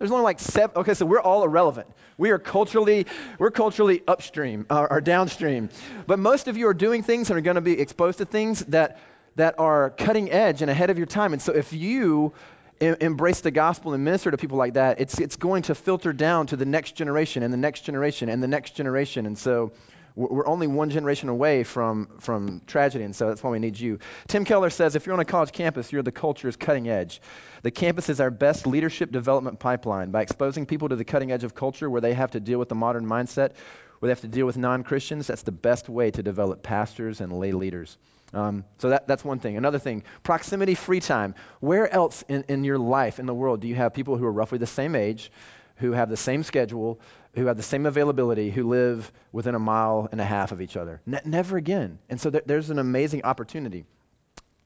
There's 0.00 0.10
only 0.10 0.24
like 0.24 0.40
seven. 0.40 0.76
Okay, 0.78 0.94
so 0.94 1.06
we're 1.06 1.20
all 1.20 1.44
irrelevant. 1.44 1.86
We 2.18 2.30
are 2.30 2.40
culturally, 2.40 3.06
we're 3.38 3.52
culturally 3.52 4.02
upstream 4.08 4.66
or, 4.68 4.94
or 4.94 5.00
downstream. 5.00 5.68
But 6.08 6.18
most 6.18 6.48
of 6.48 6.56
you 6.56 6.66
are 6.66 6.74
doing 6.74 7.04
things 7.04 7.30
and 7.30 7.38
are 7.38 7.40
going 7.42 7.54
to 7.54 7.60
be 7.60 7.78
exposed 7.78 8.18
to 8.18 8.24
things 8.24 8.64
that 8.66 8.98
that 9.36 9.58
are 9.58 9.90
cutting 9.90 10.30
edge 10.30 10.62
and 10.62 10.70
ahead 10.70 10.90
of 10.90 10.98
your 10.98 11.06
time. 11.06 11.32
And 11.32 11.40
so 11.40 11.52
if 11.52 11.72
you 11.72 12.32
embrace 12.80 13.40
the 13.40 13.50
gospel 13.50 13.94
and 13.94 14.04
minister 14.04 14.30
to 14.30 14.36
people 14.36 14.58
like 14.58 14.74
that, 14.74 15.00
it's 15.00 15.18
it's 15.20 15.36
going 15.36 15.62
to 15.64 15.74
filter 15.74 16.12
down 16.12 16.48
to 16.48 16.56
the 16.56 16.64
next 16.64 16.92
generation 16.96 17.42
and 17.42 17.52
the 17.52 17.58
next 17.58 17.82
generation 17.82 18.28
and 18.28 18.42
the 18.42 18.48
next 18.48 18.74
generation. 18.74 19.26
And 19.26 19.38
so 19.38 19.72
we're 20.14 20.46
only 20.46 20.66
one 20.66 20.90
generation 20.90 21.28
away 21.28 21.64
from, 21.64 22.08
from 22.20 22.60
tragedy, 22.66 23.04
and 23.04 23.16
so 23.16 23.28
that's 23.28 23.42
why 23.42 23.50
we 23.50 23.58
need 23.58 23.80
you. 23.80 23.98
Tim 24.28 24.44
Keller 24.44 24.68
says 24.68 24.94
if 24.94 25.06
you're 25.06 25.14
on 25.14 25.20
a 25.20 25.24
college 25.24 25.52
campus, 25.52 25.90
you're 25.90 26.02
the 26.02 26.12
culture's 26.12 26.56
cutting 26.56 26.88
edge. 26.88 27.22
The 27.62 27.70
campus 27.70 28.10
is 28.10 28.20
our 28.20 28.30
best 28.30 28.66
leadership 28.66 29.10
development 29.10 29.58
pipeline. 29.58 30.10
By 30.10 30.22
exposing 30.22 30.66
people 30.66 30.90
to 30.90 30.96
the 30.96 31.04
cutting 31.04 31.32
edge 31.32 31.44
of 31.44 31.54
culture 31.54 31.88
where 31.88 32.00
they 32.00 32.12
have 32.12 32.32
to 32.32 32.40
deal 32.40 32.58
with 32.58 32.68
the 32.68 32.74
modern 32.74 33.06
mindset, 33.06 33.52
where 33.98 34.08
they 34.08 34.10
have 34.10 34.20
to 34.20 34.28
deal 34.28 34.44
with 34.44 34.58
non 34.58 34.82
Christians, 34.82 35.28
that's 35.28 35.42
the 35.42 35.52
best 35.52 35.88
way 35.88 36.10
to 36.10 36.22
develop 36.22 36.62
pastors 36.62 37.20
and 37.20 37.32
lay 37.32 37.52
leaders. 37.52 37.96
Um, 38.34 38.64
so 38.78 38.90
that, 38.90 39.06
that's 39.06 39.24
one 39.24 39.38
thing. 39.38 39.56
Another 39.56 39.78
thing, 39.78 40.04
proximity 40.22 40.74
free 40.74 41.00
time. 41.00 41.34
Where 41.60 41.92
else 41.92 42.24
in, 42.28 42.44
in 42.48 42.64
your 42.64 42.78
life, 42.78 43.18
in 43.18 43.26
the 43.26 43.34
world, 43.34 43.60
do 43.60 43.68
you 43.68 43.74
have 43.74 43.92
people 43.92 44.16
who 44.16 44.24
are 44.24 44.32
roughly 44.32 44.58
the 44.58 44.66
same 44.66 44.94
age, 44.94 45.30
who 45.76 45.92
have 45.92 46.08
the 46.08 46.16
same 46.16 46.42
schedule, 46.42 47.00
who 47.34 47.46
have 47.46 47.56
the 47.56 47.62
same 47.62 47.86
availability, 47.86 48.50
who 48.50 48.68
live 48.68 49.10
within 49.32 49.54
a 49.54 49.58
mile 49.58 50.08
and 50.12 50.20
a 50.20 50.24
half 50.24 50.52
of 50.52 50.60
each 50.60 50.76
other. 50.76 51.00
Ne- 51.06 51.20
never 51.24 51.56
again. 51.56 51.98
And 52.08 52.20
so 52.20 52.30
there, 52.30 52.42
there's 52.44 52.70
an 52.70 52.78
amazing 52.78 53.24
opportunity. 53.24 53.84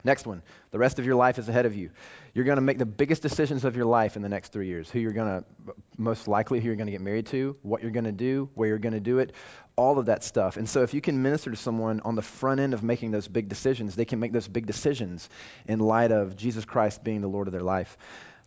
Next 0.06 0.24
one. 0.24 0.42
The 0.70 0.78
rest 0.78 1.00
of 1.00 1.04
your 1.04 1.16
life 1.16 1.36
is 1.36 1.48
ahead 1.48 1.66
of 1.66 1.74
you. 1.74 1.90
You're 2.32 2.44
going 2.44 2.58
to 2.58 2.62
make 2.62 2.78
the 2.78 2.86
biggest 2.86 3.22
decisions 3.22 3.64
of 3.64 3.74
your 3.74 3.86
life 3.86 4.14
in 4.14 4.22
the 4.22 4.28
next 4.28 4.52
three 4.52 4.68
years. 4.68 4.88
Who 4.88 5.00
you're 5.00 5.10
going 5.10 5.42
to, 5.42 5.74
most 5.98 6.28
likely, 6.28 6.60
who 6.60 6.66
you're 6.66 6.76
going 6.76 6.86
to 6.86 6.92
get 6.92 7.00
married 7.00 7.26
to, 7.26 7.56
what 7.62 7.82
you're 7.82 7.90
going 7.90 8.04
to 8.04 8.12
do, 8.12 8.48
where 8.54 8.68
you're 8.68 8.78
going 8.78 8.94
to 8.94 9.00
do 9.00 9.18
it, 9.18 9.32
all 9.74 9.98
of 9.98 10.06
that 10.06 10.22
stuff. 10.22 10.58
And 10.58 10.68
so 10.68 10.84
if 10.84 10.94
you 10.94 11.00
can 11.00 11.22
minister 11.22 11.50
to 11.50 11.56
someone 11.56 12.02
on 12.04 12.14
the 12.14 12.22
front 12.22 12.60
end 12.60 12.72
of 12.72 12.84
making 12.84 13.10
those 13.10 13.26
big 13.26 13.48
decisions, 13.48 13.96
they 13.96 14.04
can 14.04 14.20
make 14.20 14.32
those 14.32 14.46
big 14.46 14.64
decisions 14.64 15.28
in 15.66 15.80
light 15.80 16.12
of 16.12 16.36
Jesus 16.36 16.64
Christ 16.64 17.02
being 17.02 17.20
the 17.20 17.28
Lord 17.28 17.48
of 17.48 17.52
their 17.52 17.64
life. 17.64 17.98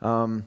Um, 0.01 0.45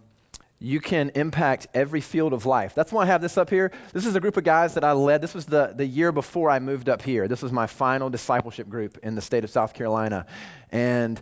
you 0.62 0.80
can 0.80 1.10
impact 1.16 1.66
every 1.74 2.00
field 2.00 2.32
of 2.32 2.46
life. 2.46 2.72
That's 2.74 2.92
why 2.92 3.02
I 3.02 3.06
have 3.06 3.20
this 3.20 3.36
up 3.36 3.50
here. 3.50 3.72
This 3.92 4.06
is 4.06 4.14
a 4.14 4.20
group 4.20 4.36
of 4.36 4.44
guys 4.44 4.74
that 4.74 4.84
I 4.84 4.92
led. 4.92 5.20
This 5.20 5.34
was 5.34 5.44
the, 5.44 5.72
the 5.74 5.84
year 5.84 6.12
before 6.12 6.50
I 6.50 6.60
moved 6.60 6.88
up 6.88 7.02
here. 7.02 7.26
This 7.26 7.42
was 7.42 7.50
my 7.50 7.66
final 7.66 8.10
discipleship 8.10 8.68
group 8.68 8.98
in 9.02 9.16
the 9.16 9.22
state 9.22 9.42
of 9.42 9.50
South 9.50 9.74
Carolina. 9.74 10.26
And 10.70 11.20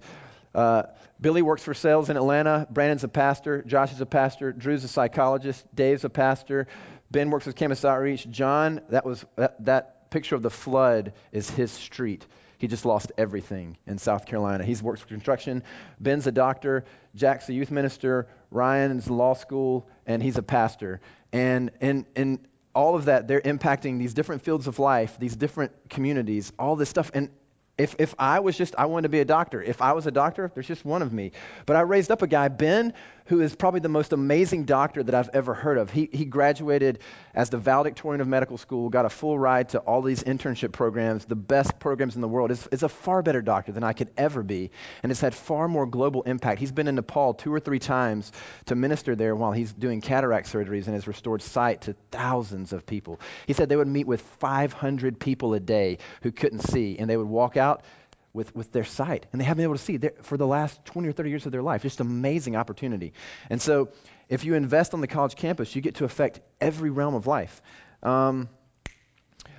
uh, 0.54 0.82
Billy 1.18 1.40
works 1.40 1.62
for 1.62 1.72
sales 1.72 2.10
in 2.10 2.18
Atlanta. 2.18 2.66
Brandon's 2.70 3.02
a 3.02 3.08
pastor. 3.08 3.62
Josh 3.62 3.92
is 3.92 4.00
a 4.02 4.06
pastor. 4.06 4.52
Drew's 4.52 4.84
a 4.84 4.88
psychologist. 4.88 5.64
Dave's 5.74 6.04
a 6.04 6.10
pastor. 6.10 6.66
Ben 7.10 7.30
works 7.30 7.46
with 7.46 7.56
Campus 7.56 7.82
Outreach. 7.82 8.28
John, 8.28 8.82
that 8.90 9.06
was 9.06 9.24
that, 9.36 9.64
that 9.64 10.10
picture 10.10 10.34
of 10.34 10.42
the 10.42 10.50
flood 10.50 11.14
is 11.32 11.48
his 11.48 11.70
street. 11.70 12.26
He 12.60 12.68
just 12.68 12.84
lost 12.84 13.10
everything 13.16 13.78
in 13.86 13.96
South 13.96 14.26
Carolina. 14.26 14.64
He's 14.64 14.82
works 14.82 15.00
for 15.00 15.08
construction. 15.08 15.62
Ben's 15.98 16.26
a 16.26 16.32
doctor. 16.32 16.84
Jack's 17.14 17.48
a 17.48 17.54
youth 17.54 17.70
minister. 17.70 18.28
Ryan's 18.50 19.08
law 19.08 19.32
school, 19.32 19.88
and 20.06 20.22
he's 20.22 20.36
a 20.36 20.42
pastor. 20.42 21.00
And 21.32 21.70
and, 21.80 22.04
and 22.14 22.38
all 22.74 22.94
of 22.96 23.06
that, 23.06 23.26
they're 23.26 23.40
impacting 23.40 23.98
these 23.98 24.12
different 24.12 24.42
fields 24.42 24.66
of 24.66 24.78
life, 24.78 25.16
these 25.18 25.34
different 25.36 25.72
communities, 25.88 26.52
all 26.58 26.76
this 26.76 26.90
stuff. 26.90 27.10
And 27.14 27.30
if, 27.78 27.96
if 27.98 28.14
I 28.18 28.40
was 28.40 28.58
just, 28.58 28.74
I 28.76 28.84
wanted 28.84 29.04
to 29.04 29.08
be 29.08 29.20
a 29.20 29.24
doctor. 29.24 29.62
If 29.62 29.80
I 29.80 29.92
was 29.92 30.06
a 30.06 30.10
doctor, 30.10 30.52
there's 30.52 30.66
just 30.66 30.84
one 30.84 31.00
of 31.00 31.14
me. 31.14 31.32
But 31.64 31.76
I 31.76 31.80
raised 31.80 32.10
up 32.10 32.20
a 32.20 32.26
guy, 32.26 32.48
Ben, 32.48 32.92
who 33.30 33.40
is 33.40 33.54
probably 33.54 33.78
the 33.78 33.88
most 33.88 34.12
amazing 34.12 34.64
doctor 34.64 35.04
that 35.04 35.14
I've 35.14 35.30
ever 35.32 35.54
heard 35.54 35.78
of. 35.78 35.88
He, 35.88 36.08
he 36.12 36.24
graduated 36.24 36.98
as 37.32 37.48
the 37.48 37.58
valedictorian 37.58 38.20
of 38.20 38.26
medical 38.26 38.58
school, 38.58 38.88
got 38.88 39.04
a 39.04 39.08
full 39.08 39.38
ride 39.38 39.68
to 39.68 39.78
all 39.78 40.02
these 40.02 40.24
internship 40.24 40.72
programs, 40.72 41.26
the 41.26 41.36
best 41.36 41.78
programs 41.78 42.16
in 42.16 42.22
the 42.22 42.28
world. 42.28 42.50
Is, 42.50 42.66
is 42.72 42.82
a 42.82 42.88
far 42.88 43.22
better 43.22 43.40
doctor 43.40 43.70
than 43.70 43.84
I 43.84 43.92
could 43.92 44.10
ever 44.16 44.42
be, 44.42 44.72
and 45.04 45.10
has 45.10 45.20
had 45.20 45.32
far 45.32 45.68
more 45.68 45.86
global 45.86 46.22
impact. 46.22 46.58
He's 46.58 46.72
been 46.72 46.88
in 46.88 46.96
Nepal 46.96 47.32
two 47.32 47.54
or 47.54 47.60
three 47.60 47.78
times 47.78 48.32
to 48.66 48.74
minister 48.74 49.14
there 49.14 49.36
while 49.36 49.52
he's 49.52 49.72
doing 49.72 50.00
cataract 50.00 50.52
surgeries 50.52 50.86
and 50.86 50.94
has 50.94 51.06
restored 51.06 51.40
sight 51.40 51.82
to 51.82 51.94
thousands 52.10 52.72
of 52.72 52.84
people. 52.84 53.20
He 53.46 53.52
said 53.52 53.68
they 53.68 53.76
would 53.76 53.86
meet 53.86 54.08
with 54.08 54.22
500 54.40 55.20
people 55.20 55.54
a 55.54 55.60
day 55.60 55.98
who 56.22 56.32
couldn't 56.32 56.62
see, 56.62 56.98
and 56.98 57.08
they 57.08 57.16
would 57.16 57.28
walk 57.28 57.56
out 57.56 57.84
with, 58.32 58.54
with 58.54 58.72
their 58.72 58.84
sight. 58.84 59.26
And 59.32 59.40
they 59.40 59.44
haven't 59.44 59.58
been 59.58 59.64
able 59.64 59.76
to 59.76 59.82
see 59.82 59.98
for 60.22 60.36
the 60.36 60.46
last 60.46 60.84
20 60.84 61.08
or 61.08 61.12
30 61.12 61.30
years 61.30 61.46
of 61.46 61.52
their 61.52 61.62
life. 61.62 61.82
Just 61.82 62.00
amazing 62.00 62.56
opportunity. 62.56 63.12
And 63.48 63.60
so 63.60 63.88
if 64.28 64.44
you 64.44 64.54
invest 64.54 64.94
on 64.94 65.00
the 65.00 65.06
college 65.06 65.34
campus, 65.34 65.74
you 65.74 65.82
get 65.82 65.96
to 65.96 66.04
affect 66.04 66.40
every 66.60 66.90
realm 66.90 67.14
of 67.14 67.26
life. 67.26 67.60
Um, 68.02 68.48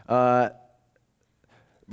uh, 0.07 0.49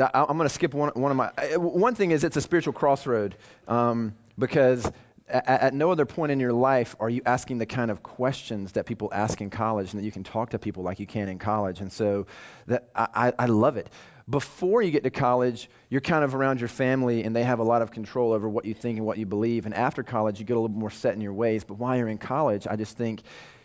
I'm 0.01 0.37
going 0.37 0.49
to 0.49 0.49
skip 0.49 0.75
one, 0.75 0.91
one 0.91 1.11
of 1.11 1.17
my. 1.17 1.31
One 1.57 1.97
thing 1.97 2.13
is 2.13 2.23
it's 2.23 2.37
a 2.37 2.41
spiritual 2.41 2.73
crossroad 2.73 3.37
um, 3.67 4.15
because 4.39 4.87
at, 5.29 5.49
at, 5.49 5.75
no 5.75 5.91
other 5.91 6.07
point 6.07 6.31
in 6.31 6.39
your 6.39 6.53
life 6.53 6.95
are 7.01 7.11
you 7.11 7.23
asking 7.27 7.59
the 7.59 7.67
kind 7.67 7.91
of 7.91 8.03
questions 8.03 8.73
that 8.73 8.87
people 8.87 9.11
ask 9.13 9.41
in 9.41 9.51
college 9.51 9.93
and 9.93 10.01
that 10.01 10.05
you 10.05 10.13
can 10.13 10.23
talk 10.23 10.51
to 10.51 10.59
people 10.59 10.85
like 10.85 11.01
you 11.01 11.07
can 11.07 11.29
in 11.29 11.39
college. 11.39 11.81
And 11.81 11.93
so 11.93 12.27
that, 12.67 12.89
I, 12.95 13.33
I 13.37 13.47
love 13.47 13.77
it 13.77 13.89
before 14.29 14.83
you 14.83 14.91
get 14.91 15.05
to 15.05 15.11
college, 15.11 15.71
you're 15.89 16.01
kind 16.01 16.23
of 16.23 16.35
around 16.35 16.61
your 16.61 16.69
family 16.69 17.25
and 17.25 17.35
they 17.35 17.45
have 17.45 17.61
a 17.61 17.65
lot 17.65 17.81
of 17.81 17.91
control 17.91 18.33
over 18.33 18.49
what 18.49 18.65
you 18.65 18.75
think 18.75 18.99
and 18.99 19.07
what 19.07 19.17
you 19.17 19.27
believe. 19.27 19.65
And 19.65 19.75
after 19.75 20.03
college, 20.03 20.39
you 20.39 20.45
get 20.45 20.57
a 20.57 20.61
little 20.61 20.77
more 20.77 20.91
set 20.91 21.15
in 21.15 21.21
your 21.21 21.33
ways. 21.33 21.65
But 21.65 21.75
while 21.75 21.97
you're 21.97 22.09
in 22.09 22.19
college, 22.19 22.67
I 22.69 22.77
just 22.77 22.97
think 22.97 23.23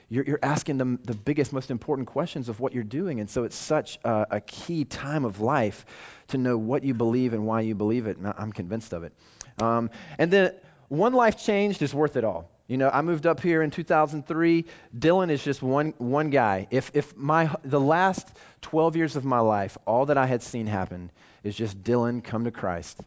you're, 0.08 0.24
you're 0.24 0.39
asking 0.41 0.77
them 0.77 1.00
the 1.03 1.15
biggest, 1.15 1.51
most 1.51 1.70
important 1.70 2.08
questions 2.08 2.48
of 2.48 2.60
what 2.60 2.74
you're 2.74 2.84
doing. 2.84 3.20
And 3.20 3.29
so 3.29 3.43
it's 3.43 3.58
such 3.58 4.00
a, 4.05 4.27
a 4.32 4.41
key 4.41 4.86
time 4.86 5.25
of 5.25 5.41
life 5.41 5.86
to 6.29 6.38
know 6.38 6.58
what 6.58 6.84
you 6.84 6.93
believe 6.93 7.34
and 7.34 7.46
why 7.46 7.62
you 7.62 7.75
believe 7.75 8.08
it. 8.08 8.17
And 8.17 8.34
I'm 8.38 8.53
convinced 8.53 8.93
of 8.93 9.03
it. 9.03 9.13
Um, 9.60 9.89
and 10.17 10.32
then 10.32 10.53
one 10.88 11.13
life 11.13 11.43
changed 11.43 11.82
is 11.82 11.93
worth 11.93 12.15
it 12.15 12.24
all. 12.24 12.50
You 12.67 12.77
know, 12.77 12.89
I 12.89 13.01
moved 13.01 13.27
up 13.27 13.41
here 13.41 13.62
in 13.62 13.72
2003. 13.72 14.65
Dylan 14.98 15.29
is 15.29 15.43
just 15.43 15.62
one, 15.62 15.93
one 15.98 16.29
guy. 16.29 16.67
If, 16.72 16.91
if 16.93 17.15
my, 17.15 17.53
the 17.63 17.79
last 17.79 18.27
12 18.62 18.96
years 18.96 19.15
of 19.15 19.25
my 19.25 19.39
life, 19.39 19.77
all 19.86 20.05
that 20.05 20.17
I 20.17 20.25
had 20.25 20.41
seen 20.41 20.67
happen 20.67 21.12
is 21.43 21.55
just 21.55 21.84
Dylan 21.84 22.24
come 22.24 22.46
to 22.46 22.51
Christ, 22.51 23.00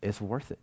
it's 0.00 0.20
worth 0.20 0.50
it. 0.50 0.58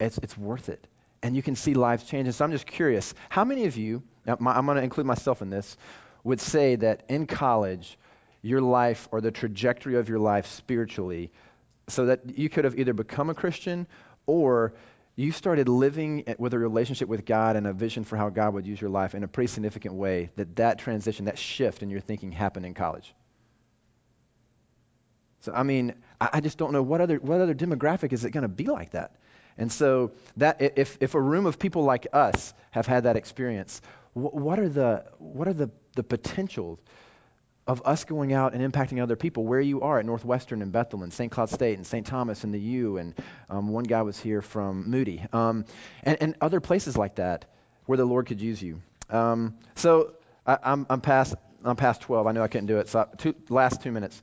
It's, 0.00 0.18
it's 0.18 0.36
worth 0.36 0.68
it. 0.68 0.86
And 1.22 1.36
you 1.36 1.42
can 1.42 1.54
see 1.54 1.74
lives 1.74 2.04
change. 2.04 2.26
And 2.26 2.34
so 2.34 2.44
I'm 2.44 2.52
just 2.52 2.66
curious 2.66 3.14
how 3.28 3.44
many 3.44 3.66
of 3.66 3.76
you, 3.76 4.02
my, 4.38 4.56
I'm 4.56 4.66
going 4.66 4.76
to 4.76 4.82
include 4.82 5.06
myself 5.06 5.42
in 5.42 5.50
this, 5.50 5.76
would 6.24 6.40
say 6.40 6.76
that 6.76 7.04
in 7.08 7.26
college, 7.26 7.98
your 8.40 8.60
life 8.60 9.08
or 9.12 9.20
the 9.20 9.30
trajectory 9.30 9.96
of 9.96 10.08
your 10.08 10.18
life 10.18 10.46
spiritually, 10.46 11.30
so 11.88 12.06
that 12.06 12.38
you 12.38 12.48
could 12.48 12.64
have 12.64 12.78
either 12.78 12.92
become 12.92 13.30
a 13.30 13.34
Christian 13.34 13.86
or 14.26 14.72
you 15.14 15.32
started 15.32 15.68
living 15.68 16.24
with 16.38 16.54
a 16.54 16.58
relationship 16.58 17.08
with 17.08 17.26
God 17.26 17.56
and 17.56 17.66
a 17.66 17.72
vision 17.72 18.04
for 18.04 18.16
how 18.16 18.30
God 18.30 18.54
would 18.54 18.66
use 18.66 18.80
your 18.80 18.90
life 18.90 19.14
in 19.14 19.22
a 19.24 19.28
pretty 19.28 19.48
significant 19.48 19.94
way, 19.94 20.30
that 20.36 20.56
that 20.56 20.78
transition, 20.78 21.26
that 21.26 21.38
shift 21.38 21.82
in 21.82 21.90
your 21.90 22.00
thinking 22.00 22.32
happened 22.32 22.64
in 22.64 22.72
college. 22.72 23.14
So, 25.40 25.52
I 25.52 25.64
mean, 25.64 25.94
I, 26.20 26.30
I 26.34 26.40
just 26.40 26.56
don't 26.56 26.72
know 26.72 26.82
what 26.82 27.00
other, 27.00 27.16
what 27.16 27.40
other 27.40 27.54
demographic 27.54 28.12
is 28.12 28.24
it 28.24 28.30
going 28.30 28.42
to 28.42 28.48
be 28.48 28.64
like 28.64 28.92
that. 28.92 29.16
And 29.58 29.70
so, 29.70 30.12
that 30.38 30.62
if, 30.78 30.96
if 31.00 31.14
a 31.14 31.20
room 31.20 31.44
of 31.44 31.58
people 31.58 31.84
like 31.84 32.06
us 32.12 32.54
have 32.70 32.86
had 32.86 33.04
that 33.04 33.16
experience, 33.16 33.82
what, 34.14 34.34
what 34.34 34.58
are 34.58 34.68
the, 34.68 35.04
what 35.18 35.46
are 35.46 35.52
the, 35.52 35.70
the 35.94 36.02
potentials 36.02 36.78
of 37.66 37.82
us 37.84 38.04
going 38.04 38.32
out 38.32 38.54
and 38.54 38.72
impacting 38.72 39.00
other 39.00 39.16
people 39.16 39.44
where 39.44 39.60
you 39.60 39.82
are 39.82 39.98
at 39.98 40.04
Northwestern 40.04 40.62
and 40.62 40.72
Bethel 40.72 41.02
and 41.02 41.12
St. 41.12 41.30
Cloud 41.30 41.50
State 41.50 41.76
and 41.76 41.86
St. 41.86 42.06
Thomas 42.06 42.42
and 42.44 42.52
the 42.52 42.60
U, 42.60 42.96
and 42.96 43.14
um, 43.48 43.68
one 43.68 43.84
guy 43.84 44.02
was 44.02 44.18
here 44.18 44.42
from 44.42 44.90
Moody, 44.90 45.24
um, 45.32 45.64
and, 46.02 46.18
and, 46.20 46.34
other 46.40 46.60
places 46.60 46.96
like 46.96 47.16
that 47.16 47.44
where 47.86 47.96
the 47.96 48.04
Lord 48.04 48.26
could 48.26 48.40
use 48.40 48.60
you. 48.60 48.82
Um, 49.10 49.58
so 49.76 50.14
I, 50.46 50.58
am 50.64 50.86
I'm, 50.90 51.00
past, 51.00 51.34
I'm 51.64 51.76
past 51.76 52.00
12. 52.02 52.26
I 52.26 52.32
know 52.32 52.42
I 52.42 52.48
couldn't 52.48 52.66
do 52.66 52.78
it. 52.78 52.88
So 52.88 53.08
two, 53.18 53.34
last 53.48 53.82
two 53.82 53.92
minutes. 53.92 54.20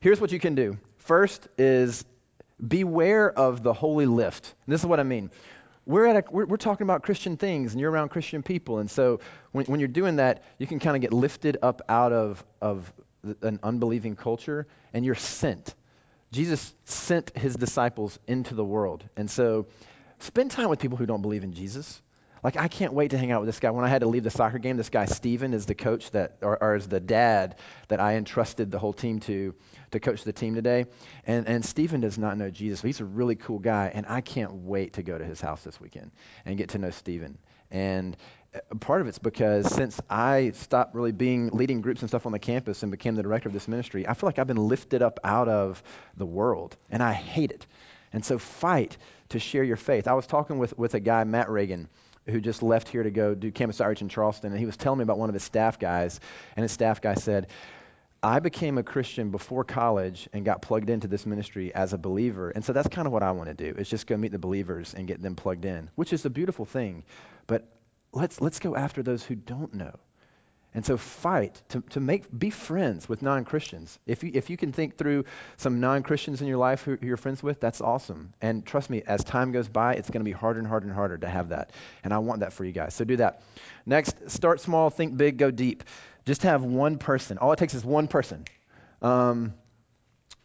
Here's 0.00 0.20
what 0.20 0.30
you 0.30 0.38
can 0.38 0.54
do. 0.54 0.78
First 0.98 1.48
is 1.58 2.04
beware 2.64 3.30
of 3.30 3.62
the 3.62 3.72
holy 3.72 4.06
lift. 4.06 4.54
And 4.66 4.72
this 4.72 4.80
is 4.80 4.86
what 4.86 5.00
I 5.00 5.02
mean 5.02 5.30
we're, 5.86 6.06
at 6.06 6.16
a, 6.16 6.24
we're, 6.30 6.46
we're, 6.46 6.56
talking 6.56 6.84
about 6.84 7.02
Christian 7.04 7.36
things 7.36 7.72
and 7.72 7.80
you're 7.80 7.90
around 7.90 8.08
Christian 8.08 8.42
people. 8.42 8.80
And 8.80 8.90
so 8.90 9.20
when, 9.52 9.66
when 9.66 9.80
you're 9.80 9.88
doing 9.88 10.16
that, 10.16 10.42
you 10.58 10.66
can 10.66 10.80
kind 10.80 10.96
of 10.96 11.00
get 11.00 11.12
lifted 11.12 11.58
up 11.62 11.80
out 11.88 12.12
of, 12.12 12.44
of 12.60 12.92
an 13.40 13.60
unbelieving 13.62 14.16
culture 14.16 14.66
and 14.92 15.04
you're 15.04 15.14
sent. 15.14 15.74
Jesus 16.32 16.74
sent 16.84 17.36
his 17.36 17.54
disciples 17.54 18.18
into 18.26 18.54
the 18.54 18.64
world. 18.64 19.04
And 19.16 19.30
so 19.30 19.66
spend 20.18 20.50
time 20.50 20.68
with 20.68 20.80
people 20.80 20.98
who 20.98 21.06
don't 21.06 21.22
believe 21.22 21.44
in 21.44 21.52
Jesus. 21.52 22.02
Like, 22.46 22.56
I 22.56 22.68
can't 22.68 22.92
wait 22.92 23.10
to 23.10 23.18
hang 23.18 23.32
out 23.32 23.40
with 23.40 23.48
this 23.48 23.58
guy. 23.58 23.70
When 23.70 23.84
I 23.84 23.88
had 23.88 24.02
to 24.02 24.06
leave 24.06 24.22
the 24.22 24.30
soccer 24.30 24.58
game, 24.58 24.76
this 24.76 24.88
guy, 24.88 25.06
Steven, 25.06 25.52
is 25.52 25.66
the 25.66 25.74
coach 25.74 26.12
that, 26.12 26.36
or, 26.42 26.62
or 26.62 26.76
is 26.76 26.86
the 26.86 27.00
dad 27.00 27.56
that 27.88 27.98
I 27.98 28.14
entrusted 28.14 28.70
the 28.70 28.78
whole 28.78 28.92
team 28.92 29.18
to, 29.18 29.52
to 29.90 29.98
coach 29.98 30.22
the 30.22 30.32
team 30.32 30.54
today. 30.54 30.84
And, 31.26 31.48
and 31.48 31.64
Steven 31.64 32.00
does 32.00 32.18
not 32.18 32.38
know 32.38 32.48
Jesus. 32.48 32.80
He's 32.80 33.00
a 33.00 33.04
really 33.04 33.34
cool 33.34 33.58
guy, 33.58 33.90
and 33.92 34.06
I 34.08 34.20
can't 34.20 34.52
wait 34.52 34.92
to 34.92 35.02
go 35.02 35.18
to 35.18 35.24
his 35.24 35.40
house 35.40 35.64
this 35.64 35.80
weekend 35.80 36.12
and 36.44 36.56
get 36.56 36.68
to 36.68 36.78
know 36.78 36.90
Steven. 36.90 37.36
And 37.72 38.16
uh, 38.54 38.76
part 38.76 39.00
of 39.00 39.08
it's 39.08 39.18
because 39.18 39.74
since 39.74 40.00
I 40.08 40.52
stopped 40.54 40.94
really 40.94 41.10
being 41.10 41.48
leading 41.48 41.80
groups 41.80 42.02
and 42.02 42.08
stuff 42.08 42.26
on 42.26 42.32
the 42.32 42.38
campus 42.38 42.84
and 42.84 42.92
became 42.92 43.16
the 43.16 43.24
director 43.24 43.48
of 43.48 43.54
this 43.54 43.66
ministry, 43.66 44.06
I 44.06 44.14
feel 44.14 44.28
like 44.28 44.38
I've 44.38 44.46
been 44.46 44.68
lifted 44.68 45.02
up 45.02 45.18
out 45.24 45.48
of 45.48 45.82
the 46.16 46.26
world, 46.26 46.76
and 46.90 47.02
I 47.02 47.12
hate 47.12 47.50
it. 47.50 47.66
And 48.12 48.24
so 48.24 48.38
fight 48.38 48.98
to 49.30 49.40
share 49.40 49.64
your 49.64 49.76
faith. 49.76 50.06
I 50.06 50.14
was 50.14 50.28
talking 50.28 50.58
with, 50.58 50.78
with 50.78 50.94
a 50.94 51.00
guy, 51.00 51.24
Matt 51.24 51.50
Reagan, 51.50 51.88
who 52.26 52.40
just 52.40 52.62
left 52.62 52.88
here 52.88 53.02
to 53.02 53.10
go 53.10 53.34
do 53.34 53.50
campus 53.52 53.80
outreach 53.80 54.02
in 54.02 54.08
Charleston, 54.08 54.50
and 54.52 54.58
he 54.58 54.66
was 54.66 54.76
telling 54.76 54.98
me 54.98 55.02
about 55.02 55.18
one 55.18 55.28
of 55.28 55.34
his 55.34 55.44
staff 55.44 55.78
guys, 55.78 56.20
and 56.56 56.62
his 56.62 56.72
staff 56.72 57.00
guy 57.00 57.14
said, 57.14 57.48
I 58.22 58.40
became 58.40 58.78
a 58.78 58.82
Christian 58.82 59.30
before 59.30 59.62
college 59.62 60.28
and 60.32 60.44
got 60.44 60.62
plugged 60.62 60.90
into 60.90 61.06
this 61.06 61.26
ministry 61.26 61.72
as 61.74 61.92
a 61.92 61.98
believer. 61.98 62.50
And 62.50 62.64
so 62.64 62.72
that's 62.72 62.88
kind 62.88 63.06
of 63.06 63.12
what 63.12 63.22
I 63.22 63.30
want 63.32 63.48
to 63.48 63.54
do, 63.54 63.78
is 63.78 63.88
just 63.88 64.06
go 64.06 64.16
meet 64.16 64.32
the 64.32 64.38
believers 64.38 64.94
and 64.94 65.06
get 65.06 65.22
them 65.22 65.36
plugged 65.36 65.64
in, 65.64 65.90
which 65.94 66.12
is 66.12 66.24
a 66.24 66.30
beautiful 66.30 66.64
thing. 66.64 67.04
But 67.46 67.68
let's, 68.12 68.40
let's 68.40 68.58
go 68.58 68.74
after 68.74 69.02
those 69.02 69.22
who 69.22 69.34
don't 69.36 69.74
know. 69.74 69.94
And 70.76 70.84
so 70.84 70.98
fight 70.98 71.62
to, 71.70 71.80
to 71.90 72.00
make, 72.00 72.26
be 72.38 72.50
friends 72.50 73.08
with 73.08 73.22
non 73.22 73.46
Christians. 73.46 73.98
If 74.04 74.22
you, 74.22 74.30
if 74.34 74.50
you 74.50 74.58
can 74.58 74.72
think 74.72 74.98
through 74.98 75.24
some 75.56 75.80
non 75.80 76.02
Christians 76.02 76.42
in 76.42 76.48
your 76.48 76.58
life 76.58 76.82
who, 76.82 76.96
who, 76.96 77.06
you're 77.06 77.16
friends 77.16 77.42
with, 77.42 77.60
that's 77.60 77.80
awesome. 77.80 78.34
And 78.42 78.64
trust 78.64 78.90
me, 78.90 79.02
as 79.06 79.24
time 79.24 79.52
goes 79.52 79.68
by, 79.68 79.94
it's 79.94 80.10
going 80.10 80.20
to 80.20 80.28
be 80.28 80.32
harder 80.32 80.58
and 80.58 80.68
harder 80.68 80.86
and 80.86 80.94
harder 80.94 81.16
to 81.16 81.28
have 81.28 81.48
that. 81.48 81.70
And 82.04 82.12
I 82.12 82.18
want 82.18 82.40
that 82.40 82.52
for 82.52 82.62
you 82.62 82.72
guys. 82.72 82.92
So 82.92 83.06
do 83.06 83.16
that. 83.16 83.40
Next, 83.86 84.30
start 84.30 84.60
small, 84.60 84.90
think 84.90 85.16
big, 85.16 85.38
go 85.38 85.50
deep. 85.50 85.82
Just 86.26 86.42
have 86.42 86.62
one 86.62 86.98
person. 86.98 87.38
All 87.38 87.52
it 87.52 87.58
takes 87.58 87.72
is 87.72 87.82
one 87.82 88.06
person. 88.06 88.44
Um, 89.00 89.54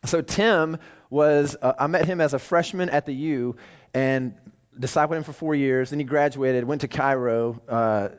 so 0.05 0.21
Tim 0.21 0.77
was, 1.09 1.57
uh, 1.61 1.73
I 1.77 1.87
met 1.87 2.05
him 2.05 2.21
as 2.21 2.33
a 2.33 2.39
freshman 2.39 2.89
at 2.89 3.05
the 3.05 3.13
U, 3.13 3.57
and 3.93 4.35
discipled 4.79 5.17
him 5.17 5.23
for 5.23 5.33
four 5.33 5.55
years. 5.55 5.89
Then 5.89 5.99
he 5.99 6.05
graduated, 6.05 6.63
went 6.63 6.81
to 6.81 6.87
Cairo, 6.87 7.61
uh, 7.67 8.09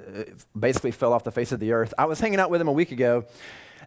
basically 0.59 0.91
fell 0.91 1.13
off 1.13 1.25
the 1.25 1.33
face 1.33 1.53
of 1.53 1.61
the 1.61 1.73
earth. 1.73 1.95
I 1.97 2.07
was 2.07 2.21
hanging 2.21 2.41
out 2.41 2.51
with 2.51 2.61
him 2.61 2.69
a 2.69 2.73
week 2.73 2.93
ago, 2.93 3.25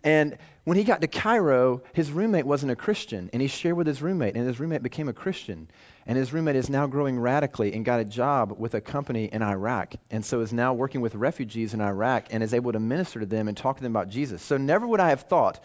and 0.04 0.38
when 0.66 0.78
he 0.78 0.84
got 0.84 1.02
to 1.02 1.08
Cairo, 1.08 1.82
his 1.94 2.12
roommate 2.12 2.46
wasn't 2.46 2.72
a 2.72 2.76
Christian, 2.76 3.30
and 3.34 3.42
he 3.42 3.48
shared 3.48 3.76
with 3.76 3.88
his 3.88 4.02
roommate, 4.02 4.36
and 4.36 4.48
his 4.48 4.60
roommate 4.60 4.84
became 4.84 5.10
a 5.10 5.14
Christian. 5.14 5.68
And 6.08 6.18
his 6.18 6.32
roommate 6.32 6.56
is 6.56 6.70
now 6.70 6.86
growing 6.86 7.20
radically 7.20 7.74
and 7.74 7.84
got 7.84 8.00
a 8.00 8.06
job 8.06 8.56
with 8.60 8.76
a 8.76 8.82
company 8.82 9.26
in 9.26 9.42
Iraq, 9.42 9.96
and 10.12 10.24
so 10.24 10.42
is 10.42 10.54
now 10.54 10.74
working 10.74 11.02
with 11.02 11.16
refugees 11.16 11.74
in 11.74 11.82
Iraq 11.82 12.28
and 12.30 12.44
is 12.44 12.54
able 12.54 12.72
to 12.74 12.80
minister 12.80 13.20
to 13.20 13.26
them 13.26 13.48
and 13.48 13.58
talk 13.58 13.78
to 13.78 13.84
them 13.84 13.92
about 13.92 14.10
Jesus. 14.10 14.44
So 14.44 14.58
never 14.58 14.86
would 14.86 15.00
I 15.00 15.10
have 15.10 15.22
thought 15.22 15.60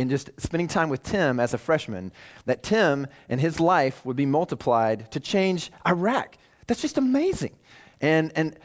in 0.00 0.08
just 0.08 0.30
spending 0.38 0.66
time 0.66 0.88
with 0.88 1.02
Tim 1.02 1.38
as 1.38 1.54
a 1.54 1.58
freshman 1.58 2.12
that 2.46 2.62
Tim 2.62 3.06
and 3.28 3.40
his 3.40 3.60
life 3.60 4.04
would 4.04 4.16
be 4.16 4.26
multiplied 4.26 5.10
to 5.12 5.20
change 5.20 5.70
Iraq. 5.86 6.36
That's 6.66 6.80
just 6.80 6.98
amazing. 6.98 7.54
And, 8.00 8.32
and 8.34 8.58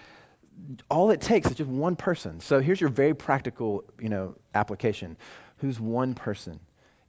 all 0.90 1.12
it 1.12 1.20
takes 1.22 1.48
is 1.48 1.58
just 1.58 1.70
one 1.70 1.98
person. 1.98 2.40
So 2.40 2.62
here's 2.62 2.80
your 2.80 2.90
very 2.90 3.14
practical, 3.14 3.84
you 4.00 4.10
know, 4.10 4.36
application. 4.54 5.18
Who's 5.58 5.80
one 5.80 6.14
person 6.14 6.60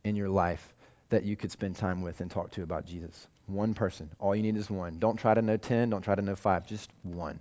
in 0.03 0.17
your 0.17 0.29
life 0.29 0.75
that 1.11 1.23
you 1.23 1.37
could 1.37 1.53
spend 1.53 1.77
time 1.77 2.03
with 2.03 2.21
and 2.21 2.31
talk 2.31 2.51
to 2.53 2.63
about 2.63 2.85
Jesus? 2.85 3.29
One 3.47 3.75
person. 3.75 4.11
All 4.19 4.35
you 4.35 4.43
need 4.43 4.57
is 4.57 4.69
one. 4.69 4.99
Don't 4.99 5.17
try 5.17 5.35
to 5.35 5.43
know 5.43 5.57
10, 5.57 5.91
don't 5.91 6.03
try 6.03 6.17
to 6.17 6.23
know 6.23 6.35
5, 6.35 6.67
just 6.67 6.91
one. 7.05 7.39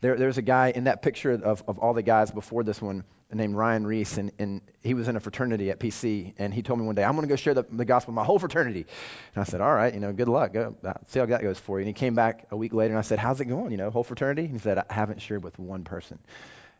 There, 0.00 0.16
there's 0.16 0.38
a 0.38 0.42
guy 0.42 0.72
in 0.74 0.84
that 0.84 1.02
picture 1.02 1.32
of, 1.32 1.62
of 1.66 1.78
all 1.78 1.92
the 1.94 2.02
guys 2.02 2.30
before 2.30 2.64
this 2.64 2.80
one 2.80 3.04
named 3.32 3.54
Ryan 3.54 3.86
Reese, 3.86 4.18
and, 4.18 4.32
and 4.38 4.60
he 4.82 4.94
was 4.94 5.08
in 5.08 5.16
a 5.16 5.20
fraternity 5.20 5.70
at 5.70 5.78
PC, 5.78 6.34
and 6.38 6.52
he 6.52 6.62
told 6.62 6.80
me 6.80 6.86
one 6.86 6.94
day, 6.94 7.04
I'm 7.04 7.12
going 7.12 7.26
to 7.26 7.28
go 7.28 7.36
share 7.36 7.54
the, 7.54 7.64
the 7.70 7.84
gospel 7.84 8.12
with 8.12 8.16
my 8.16 8.24
whole 8.24 8.38
fraternity. 8.38 8.86
And 9.34 9.42
I 9.42 9.44
said, 9.44 9.60
all 9.60 9.72
right, 9.72 9.92
you 9.92 10.00
know, 10.00 10.12
good 10.12 10.28
luck. 10.28 10.52
Go, 10.52 10.74
see 11.08 11.20
how 11.20 11.26
that 11.26 11.42
goes 11.42 11.58
for 11.58 11.78
you. 11.78 11.82
And 11.82 11.88
he 11.88 11.92
came 11.92 12.14
back 12.14 12.46
a 12.50 12.56
week 12.56 12.72
later, 12.72 12.92
and 12.92 12.98
I 12.98 13.02
said, 13.02 13.18
how's 13.18 13.40
it 13.40 13.44
going, 13.44 13.70
you 13.70 13.76
know, 13.76 13.90
whole 13.90 14.04
fraternity? 14.04 14.42
And 14.42 14.52
he 14.52 14.58
said, 14.58 14.78
I 14.78 14.84
haven't 14.92 15.22
shared 15.22 15.44
with 15.44 15.58
one 15.58 15.84
person 15.84 16.18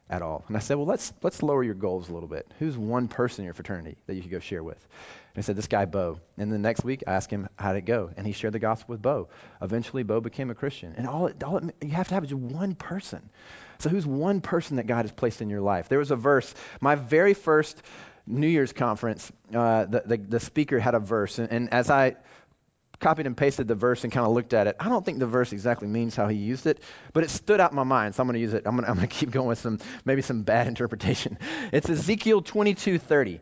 at 0.08 0.22
all. 0.22 0.44
And 0.48 0.56
I 0.56 0.60
said, 0.60 0.76
well, 0.76 0.86
let's, 0.86 1.12
let's 1.22 1.42
lower 1.42 1.62
your 1.62 1.74
goals 1.74 2.08
a 2.08 2.12
little 2.12 2.28
bit. 2.28 2.50
Who's 2.58 2.76
one 2.76 3.06
person 3.06 3.42
in 3.42 3.44
your 3.44 3.54
fraternity 3.54 3.96
that 4.06 4.14
you 4.14 4.22
could 4.22 4.32
go 4.32 4.40
share 4.40 4.62
with? 4.62 4.84
And 5.34 5.42
I 5.42 5.46
said, 5.46 5.56
this 5.56 5.68
guy, 5.68 5.84
Bo. 5.84 6.18
And 6.38 6.52
the 6.52 6.58
next 6.58 6.84
week, 6.84 7.04
I 7.06 7.12
asked 7.12 7.30
him, 7.30 7.48
how'd 7.56 7.76
it 7.76 7.84
go? 7.84 8.10
And 8.16 8.26
he 8.26 8.32
shared 8.32 8.52
the 8.52 8.58
gospel 8.58 8.94
with 8.94 9.02
Bo. 9.02 9.28
Eventually, 9.62 10.02
Bo 10.02 10.20
became 10.20 10.50
a 10.50 10.54
Christian. 10.54 10.94
And 10.96 11.06
all, 11.06 11.26
it, 11.26 11.42
all 11.44 11.58
it, 11.58 11.74
you 11.82 11.90
have 11.90 12.08
to 12.08 12.14
have 12.14 12.24
is 12.24 12.34
one 12.34 12.74
person. 12.74 13.30
So, 13.78 13.88
who's 13.88 14.06
one 14.06 14.40
person 14.40 14.76
that 14.76 14.86
God 14.86 15.02
has 15.02 15.12
placed 15.12 15.40
in 15.40 15.48
your 15.48 15.60
life? 15.60 15.88
There 15.88 15.98
was 15.98 16.10
a 16.10 16.16
verse, 16.16 16.52
my 16.80 16.96
very 16.96 17.34
first 17.34 17.80
New 18.26 18.48
Year's 18.48 18.72
conference, 18.72 19.30
uh, 19.54 19.86
the, 19.86 20.02
the, 20.04 20.16
the, 20.16 20.40
speaker 20.40 20.78
had 20.78 20.94
a 20.94 21.00
verse. 21.00 21.38
And, 21.38 21.50
and 21.50 21.72
as 21.72 21.90
I 21.90 22.16
copied 23.00 23.26
and 23.26 23.36
pasted 23.36 23.66
the 23.66 23.74
verse 23.74 24.04
and 24.04 24.12
kind 24.12 24.26
of 24.26 24.32
looked 24.32 24.52
at 24.52 24.66
it. 24.66 24.76
I 24.78 24.88
don't 24.88 25.04
think 25.04 25.18
the 25.18 25.26
verse 25.26 25.52
exactly 25.52 25.88
means 25.88 26.14
how 26.14 26.28
he 26.28 26.36
used 26.36 26.66
it, 26.66 26.80
but 27.12 27.24
it 27.24 27.30
stood 27.30 27.58
out 27.58 27.72
in 27.72 27.76
my 27.76 27.84
mind, 27.84 28.14
so 28.14 28.22
I'm 28.22 28.26
going 28.26 28.34
to 28.34 28.40
use 28.40 28.52
it. 28.54 28.64
I'm 28.66 28.76
going 28.76 28.98
to 28.98 29.06
keep 29.06 29.30
going 29.30 29.48
with 29.48 29.58
some 29.58 29.78
maybe 30.04 30.22
some 30.22 30.42
bad 30.42 30.66
interpretation. 30.68 31.38
It's 31.72 31.88
Ezekiel 31.88 32.42
22:30. 32.42 33.40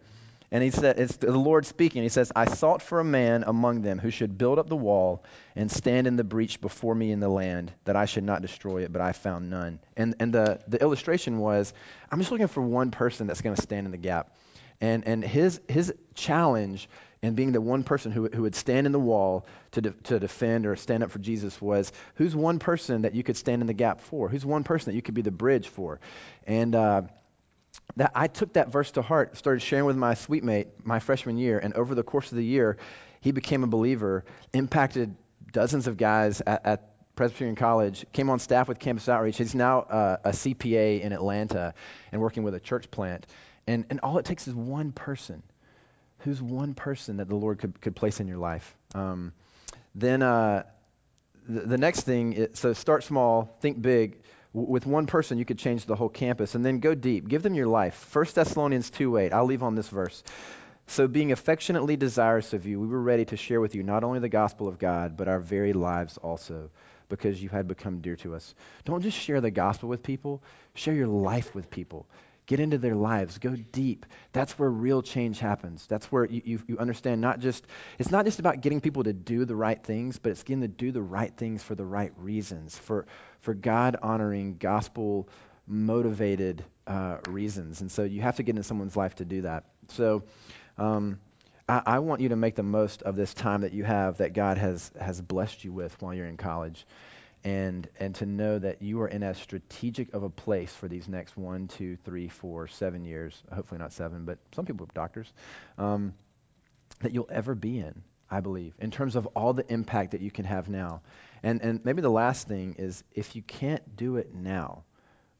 And 0.50 0.64
he 0.64 0.70
said, 0.70 0.98
it's 0.98 1.16
the 1.16 1.30
Lord 1.30 1.66
speaking. 1.66 2.02
He 2.02 2.08
says, 2.08 2.32
I 2.34 2.46
sought 2.46 2.80
for 2.80 3.00
a 3.00 3.04
man 3.04 3.44
among 3.46 3.82
them 3.82 3.98
who 3.98 4.10
should 4.10 4.38
build 4.38 4.58
up 4.58 4.68
the 4.68 4.76
wall 4.76 5.24
and 5.54 5.70
stand 5.70 6.06
in 6.06 6.16
the 6.16 6.24
breach 6.24 6.60
before 6.60 6.94
me 6.94 7.12
in 7.12 7.20
the 7.20 7.28
land, 7.28 7.72
that 7.84 7.96
I 7.96 8.06
should 8.06 8.24
not 8.24 8.40
destroy 8.40 8.82
it, 8.84 8.92
but 8.92 9.02
I 9.02 9.12
found 9.12 9.50
none. 9.50 9.78
And, 9.96 10.14
and 10.20 10.32
the, 10.32 10.60
the 10.66 10.80
illustration 10.80 11.38
was, 11.38 11.74
I'm 12.10 12.18
just 12.18 12.30
looking 12.30 12.46
for 12.46 12.62
one 12.62 12.90
person 12.90 13.26
that's 13.26 13.42
going 13.42 13.56
to 13.56 13.62
stand 13.62 13.86
in 13.86 13.90
the 13.90 13.98
gap. 13.98 14.34
And, 14.80 15.06
and 15.06 15.24
his, 15.24 15.60
his 15.68 15.92
challenge 16.14 16.88
in 17.20 17.34
being 17.34 17.52
the 17.52 17.60
one 17.60 17.82
person 17.82 18.12
who, 18.12 18.28
who 18.32 18.42
would 18.42 18.54
stand 18.54 18.86
in 18.86 18.92
the 18.92 19.00
wall 19.00 19.46
to, 19.72 19.80
de, 19.80 19.90
to 20.04 20.20
defend 20.20 20.66
or 20.66 20.76
stand 20.76 21.02
up 21.02 21.10
for 21.10 21.18
Jesus 21.18 21.60
was, 21.60 21.92
who's 22.14 22.34
one 22.34 22.58
person 22.58 23.02
that 23.02 23.14
you 23.14 23.24
could 23.24 23.36
stand 23.36 23.60
in 23.60 23.66
the 23.66 23.74
gap 23.74 24.00
for? 24.00 24.28
Who's 24.28 24.46
one 24.46 24.64
person 24.64 24.92
that 24.92 24.96
you 24.96 25.02
could 25.02 25.14
be 25.14 25.22
the 25.22 25.32
bridge 25.32 25.68
for? 25.68 26.00
And 26.46 26.74
uh, 26.74 27.02
that 27.98 28.12
I 28.14 28.28
took 28.28 28.52
that 28.52 28.70
verse 28.70 28.92
to 28.92 29.02
heart, 29.02 29.36
started 29.36 29.60
sharing 29.60 29.84
with 29.84 29.96
my 29.96 30.14
suite 30.14 30.44
mate 30.44 30.68
my 30.84 31.00
freshman 31.00 31.36
year, 31.36 31.58
and 31.58 31.74
over 31.74 31.96
the 31.96 32.04
course 32.04 32.30
of 32.30 32.38
the 32.38 32.44
year, 32.44 32.78
he 33.20 33.32
became 33.32 33.64
a 33.64 33.66
believer, 33.66 34.24
impacted 34.52 35.16
dozens 35.52 35.88
of 35.88 35.96
guys 35.96 36.40
at, 36.40 36.64
at 36.64 36.90
Presbyterian 37.16 37.56
College, 37.56 38.06
came 38.12 38.30
on 38.30 38.38
staff 38.38 38.68
with 38.68 38.78
Campus 38.78 39.08
Outreach. 39.08 39.36
He's 39.36 39.54
now 39.54 39.80
uh, 39.80 40.16
a 40.22 40.30
CPA 40.30 41.00
in 41.00 41.12
Atlanta 41.12 41.74
and 42.12 42.20
working 42.20 42.44
with 42.44 42.54
a 42.54 42.60
church 42.60 42.88
plant. 42.88 43.26
And, 43.66 43.84
and 43.90 43.98
all 44.00 44.18
it 44.18 44.24
takes 44.24 44.46
is 44.46 44.54
one 44.54 44.92
person. 44.92 45.42
Who's 46.18 46.40
one 46.40 46.74
person 46.74 47.16
that 47.16 47.28
the 47.28 47.34
Lord 47.34 47.58
could, 47.58 47.80
could 47.80 47.96
place 47.96 48.20
in 48.20 48.28
your 48.28 48.38
life? 48.38 48.76
Um, 48.94 49.32
then 49.96 50.22
uh, 50.22 50.62
the, 51.48 51.62
the, 51.62 51.78
next 51.78 52.02
thing, 52.02 52.34
is, 52.34 52.60
so 52.60 52.72
start 52.74 53.02
small, 53.02 53.56
think 53.60 53.82
big 53.82 54.20
with 54.52 54.86
one 54.86 55.06
person, 55.06 55.38
you 55.38 55.44
could 55.44 55.58
change 55.58 55.84
the 55.84 55.96
whole 55.96 56.08
campus. 56.08 56.54
And 56.54 56.64
then 56.64 56.80
go 56.80 56.94
deep. 56.94 57.28
Give 57.28 57.42
them 57.42 57.54
your 57.54 57.66
life. 57.66 58.14
1 58.14 58.26
Thessalonians 58.34 58.90
2 58.90 59.16
8. 59.16 59.32
I'll 59.32 59.44
leave 59.44 59.62
on 59.62 59.74
this 59.74 59.88
verse. 59.88 60.22
So, 60.86 61.06
being 61.06 61.32
affectionately 61.32 61.96
desirous 61.96 62.54
of 62.54 62.64
you, 62.64 62.80
we 62.80 62.86
were 62.86 63.02
ready 63.02 63.26
to 63.26 63.36
share 63.36 63.60
with 63.60 63.74
you 63.74 63.82
not 63.82 64.04
only 64.04 64.20
the 64.20 64.28
gospel 64.30 64.68
of 64.68 64.78
God, 64.78 65.18
but 65.18 65.28
our 65.28 65.38
very 65.38 65.74
lives 65.74 66.16
also, 66.16 66.70
because 67.10 67.42
you 67.42 67.50
had 67.50 67.68
become 67.68 68.00
dear 68.00 68.16
to 68.16 68.34
us. 68.34 68.54
Don't 68.86 69.02
just 69.02 69.18
share 69.18 69.42
the 69.42 69.50
gospel 69.50 69.90
with 69.90 70.02
people, 70.02 70.42
share 70.72 70.94
your 70.94 71.06
life 71.06 71.54
with 71.54 71.70
people. 71.70 72.06
Get 72.48 72.60
into 72.60 72.78
their 72.78 72.94
lives. 72.94 73.36
Go 73.36 73.54
deep. 73.72 74.06
That's 74.32 74.58
where 74.58 74.70
real 74.70 75.02
change 75.02 75.38
happens. 75.38 75.86
That's 75.86 76.06
where 76.06 76.24
you, 76.24 76.40
you, 76.42 76.62
you, 76.66 76.78
understand 76.78 77.20
not 77.20 77.40
just, 77.40 77.66
it's 77.98 78.10
not 78.10 78.24
just 78.24 78.38
about 78.38 78.62
getting 78.62 78.80
people 78.80 79.04
to 79.04 79.12
do 79.12 79.44
the 79.44 79.54
right 79.54 79.80
things, 79.80 80.18
but 80.18 80.30
it's 80.30 80.42
getting 80.42 80.62
to 80.62 80.68
do 80.68 80.90
the 80.90 81.02
right 81.02 81.30
things 81.36 81.62
for 81.62 81.74
the 81.74 81.84
right 81.84 82.10
reasons, 82.16 82.76
for, 82.76 83.04
for 83.42 83.52
God 83.52 83.96
honoring, 84.02 84.56
gospel 84.56 85.28
motivated 85.66 86.64
uh, 86.86 87.18
reasons. 87.28 87.82
And 87.82 87.92
so 87.92 88.04
you 88.04 88.22
have 88.22 88.36
to 88.36 88.42
get 88.42 88.56
into 88.56 88.62
someone's 88.62 88.96
life 88.96 89.16
to 89.16 89.26
do 89.26 89.42
that. 89.42 89.64
So 89.88 90.22
um, 90.78 91.20
I, 91.68 91.82
I 91.84 91.98
want 91.98 92.22
you 92.22 92.30
to 92.30 92.36
make 92.36 92.54
the 92.54 92.62
most 92.62 93.02
of 93.02 93.14
this 93.14 93.34
time 93.34 93.60
that 93.60 93.74
you 93.74 93.84
have 93.84 94.16
that 94.18 94.32
God 94.32 94.56
has, 94.56 94.90
has 94.98 95.20
blessed 95.20 95.64
you 95.64 95.72
with 95.72 96.00
while 96.00 96.14
you're 96.14 96.24
in 96.24 96.38
college 96.38 96.86
and 97.44 97.88
and 97.98 98.14
to 98.16 98.26
know 98.26 98.58
that 98.58 98.82
you 98.82 99.00
are 99.00 99.08
in 99.08 99.22
as 99.22 99.38
strategic 99.38 100.12
of 100.14 100.22
a 100.22 100.30
place 100.30 100.72
for 100.72 100.88
these 100.88 101.08
next 101.08 101.36
one, 101.36 101.68
two, 101.68 101.96
three, 101.96 102.28
four, 102.28 102.68
seven 102.68 103.04
years. 103.04 103.42
Hopefully 103.52 103.78
not 103.78 103.92
seven, 103.92 104.24
but 104.24 104.38
some 104.54 104.66
people 104.66 104.86
are 104.86 104.94
doctors. 104.94 105.32
Um, 105.76 106.14
that 107.00 107.12
you'll 107.14 107.28
ever 107.30 107.54
be 107.54 107.78
in, 107.78 108.02
I 108.30 108.40
believe, 108.40 108.74
in 108.80 108.90
terms 108.90 109.14
of 109.14 109.26
all 109.28 109.52
the 109.52 109.70
impact 109.72 110.12
that 110.12 110.20
you 110.20 110.30
can 110.30 110.44
have 110.44 110.68
now. 110.68 111.02
And 111.42 111.62
and 111.62 111.84
maybe 111.84 112.02
the 112.02 112.10
last 112.10 112.48
thing 112.48 112.74
is 112.78 113.04
if 113.12 113.36
you 113.36 113.42
can't 113.42 113.96
do 113.96 114.16
it 114.16 114.34
now, 114.34 114.84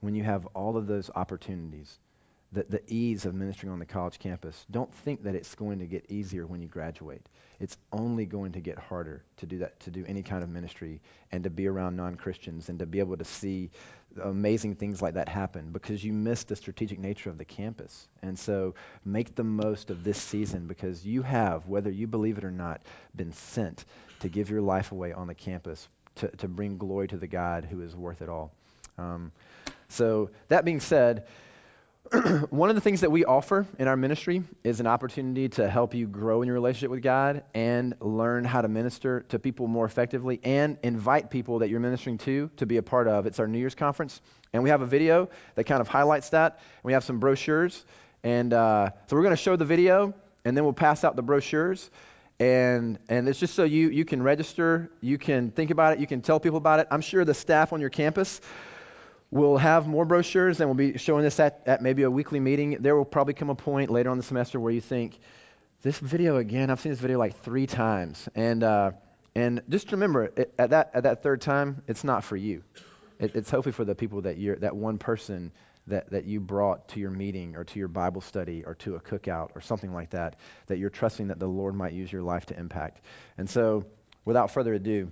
when 0.00 0.14
you 0.14 0.22
have 0.22 0.46
all 0.54 0.76
of 0.76 0.86
those 0.86 1.10
opportunities, 1.14 1.98
the, 2.52 2.64
the 2.68 2.82
ease 2.86 3.26
of 3.26 3.34
ministering 3.34 3.72
on 3.72 3.78
the 3.78 3.84
college 3.84 4.18
campus, 4.18 4.64
don't 4.70 4.92
think 4.92 5.22
that 5.24 5.34
it's 5.34 5.54
going 5.54 5.78
to 5.80 5.86
get 5.86 6.06
easier 6.10 6.46
when 6.46 6.62
you 6.62 6.68
graduate. 6.68 7.26
It's 7.60 7.76
only 7.92 8.24
going 8.24 8.52
to 8.52 8.60
get 8.60 8.78
harder 8.78 9.22
to 9.38 9.46
do 9.46 9.58
that, 9.58 9.78
to 9.80 9.90
do 9.90 10.04
any 10.06 10.22
kind 10.22 10.42
of 10.42 10.48
ministry 10.48 11.00
and 11.32 11.44
to 11.44 11.50
be 11.50 11.66
around 11.66 11.96
non 11.96 12.14
Christians 12.14 12.68
and 12.68 12.78
to 12.78 12.86
be 12.86 13.00
able 13.00 13.16
to 13.16 13.24
see 13.24 13.70
amazing 14.22 14.76
things 14.76 15.02
like 15.02 15.14
that 15.14 15.28
happen 15.28 15.70
because 15.72 16.02
you 16.02 16.12
miss 16.12 16.44
the 16.44 16.56
strategic 16.56 16.98
nature 16.98 17.30
of 17.30 17.38
the 17.38 17.44
campus. 17.44 18.08
And 18.22 18.38
so 18.38 18.74
make 19.04 19.34
the 19.34 19.44
most 19.44 19.90
of 19.90 20.04
this 20.04 20.18
season 20.18 20.66
because 20.66 21.04
you 21.04 21.22
have, 21.22 21.66
whether 21.66 21.90
you 21.90 22.06
believe 22.06 22.38
it 22.38 22.44
or 22.44 22.50
not, 22.50 22.80
been 23.14 23.32
sent 23.32 23.84
to 24.20 24.28
give 24.28 24.50
your 24.50 24.62
life 24.62 24.92
away 24.92 25.12
on 25.12 25.26
the 25.26 25.34
campus 25.34 25.88
to, 26.16 26.28
to 26.38 26.48
bring 26.48 26.78
glory 26.78 27.08
to 27.08 27.16
the 27.16 27.26
God 27.26 27.64
who 27.64 27.82
is 27.82 27.94
worth 27.94 28.22
it 28.22 28.28
all. 28.28 28.52
Um, 28.96 29.32
so, 29.88 30.30
that 30.48 30.64
being 30.64 30.80
said, 30.80 31.26
one 32.50 32.70
of 32.70 32.74
the 32.74 32.80
things 32.80 33.02
that 33.02 33.10
we 33.10 33.24
offer 33.26 33.66
in 33.78 33.86
our 33.86 33.96
ministry 33.96 34.42
is 34.64 34.80
an 34.80 34.86
opportunity 34.86 35.48
to 35.48 35.68
help 35.68 35.94
you 35.94 36.06
grow 36.06 36.40
in 36.40 36.46
your 36.46 36.54
relationship 36.54 36.90
with 36.90 37.02
God 37.02 37.42
and 37.52 37.94
learn 38.00 38.44
how 38.44 38.62
to 38.62 38.68
minister 38.68 39.26
to 39.28 39.38
people 39.38 39.66
more 39.66 39.84
effectively 39.84 40.40
and 40.42 40.78
invite 40.82 41.30
people 41.30 41.58
that 41.58 41.68
you're 41.68 41.80
ministering 41.80 42.16
to 42.18 42.50
to 42.56 42.64
be 42.64 42.78
a 42.78 42.82
part 42.82 43.08
of. 43.08 43.26
It's 43.26 43.38
our 43.40 43.46
New 43.46 43.58
Year's 43.58 43.74
conference, 43.74 44.22
and 44.54 44.62
we 44.62 44.70
have 44.70 44.80
a 44.80 44.86
video 44.86 45.28
that 45.54 45.64
kind 45.64 45.82
of 45.82 45.88
highlights 45.88 46.30
that. 46.30 46.60
We 46.82 46.94
have 46.94 47.04
some 47.04 47.18
brochures, 47.18 47.84
and 48.22 48.54
uh, 48.54 48.90
so 49.06 49.16
we're 49.16 49.22
going 49.22 49.36
to 49.36 49.42
show 49.42 49.56
the 49.56 49.66
video, 49.66 50.14
and 50.46 50.56
then 50.56 50.64
we'll 50.64 50.72
pass 50.72 51.04
out 51.04 51.14
the 51.14 51.22
brochures. 51.22 51.90
And, 52.40 53.00
and 53.08 53.28
it's 53.28 53.40
just 53.40 53.54
so 53.54 53.64
you, 53.64 53.90
you 53.90 54.04
can 54.04 54.22
register, 54.22 54.92
you 55.00 55.18
can 55.18 55.50
think 55.50 55.72
about 55.72 55.94
it, 55.94 55.98
you 55.98 56.06
can 56.06 56.22
tell 56.22 56.38
people 56.38 56.58
about 56.58 56.78
it. 56.78 56.86
I'm 56.90 57.00
sure 57.00 57.24
the 57.24 57.34
staff 57.34 57.72
on 57.72 57.80
your 57.80 57.90
campus 57.90 58.40
We'll 59.30 59.58
have 59.58 59.86
more 59.86 60.06
brochures 60.06 60.60
and 60.60 60.68
we'll 60.68 60.92
be 60.92 60.96
showing 60.96 61.22
this 61.22 61.38
at, 61.38 61.62
at 61.66 61.82
maybe 61.82 62.02
a 62.02 62.10
weekly 62.10 62.40
meeting. 62.40 62.78
There 62.80 62.96
will 62.96 63.04
probably 63.04 63.34
come 63.34 63.50
a 63.50 63.54
point 63.54 63.90
later 63.90 64.08
on 64.08 64.16
the 64.16 64.22
semester 64.22 64.58
where 64.58 64.72
you 64.72 64.80
think, 64.80 65.18
this 65.82 65.98
video 65.98 66.38
again, 66.38 66.70
I've 66.70 66.80
seen 66.80 66.90
this 66.90 66.98
video 66.98 67.18
like 67.18 67.40
three 67.42 67.66
times. 67.66 68.28
And, 68.34 68.64
uh, 68.64 68.92
and 69.34 69.62
just 69.68 69.92
remember, 69.92 70.24
it, 70.24 70.52
at, 70.58 70.70
that, 70.70 70.90
at 70.94 71.02
that 71.04 71.22
third 71.22 71.40
time, 71.40 71.82
it's 71.86 72.04
not 72.04 72.24
for 72.24 72.36
you. 72.36 72.62
It, 73.18 73.36
it's 73.36 73.50
hopefully 73.50 73.72
for 73.72 73.84
the 73.84 73.94
people 73.94 74.22
that 74.22 74.38
you're, 74.38 74.56
that 74.56 74.74
one 74.74 74.98
person 74.98 75.52
that, 75.86 76.10
that 76.10 76.24
you 76.24 76.40
brought 76.40 76.88
to 76.88 77.00
your 77.00 77.10
meeting 77.10 77.54
or 77.54 77.64
to 77.64 77.78
your 77.78 77.88
Bible 77.88 78.20
study 78.20 78.64
or 78.64 78.74
to 78.76 78.96
a 78.96 79.00
cookout 79.00 79.50
or 79.54 79.60
something 79.60 79.92
like 79.92 80.10
that, 80.10 80.36
that 80.66 80.78
you're 80.78 80.90
trusting 80.90 81.28
that 81.28 81.38
the 81.38 81.46
Lord 81.46 81.74
might 81.74 81.92
use 81.92 82.10
your 82.10 82.22
life 82.22 82.46
to 82.46 82.58
impact. 82.58 83.02
And 83.36 83.48
so, 83.48 83.84
without 84.24 84.50
further 84.50 84.74
ado, 84.74 85.10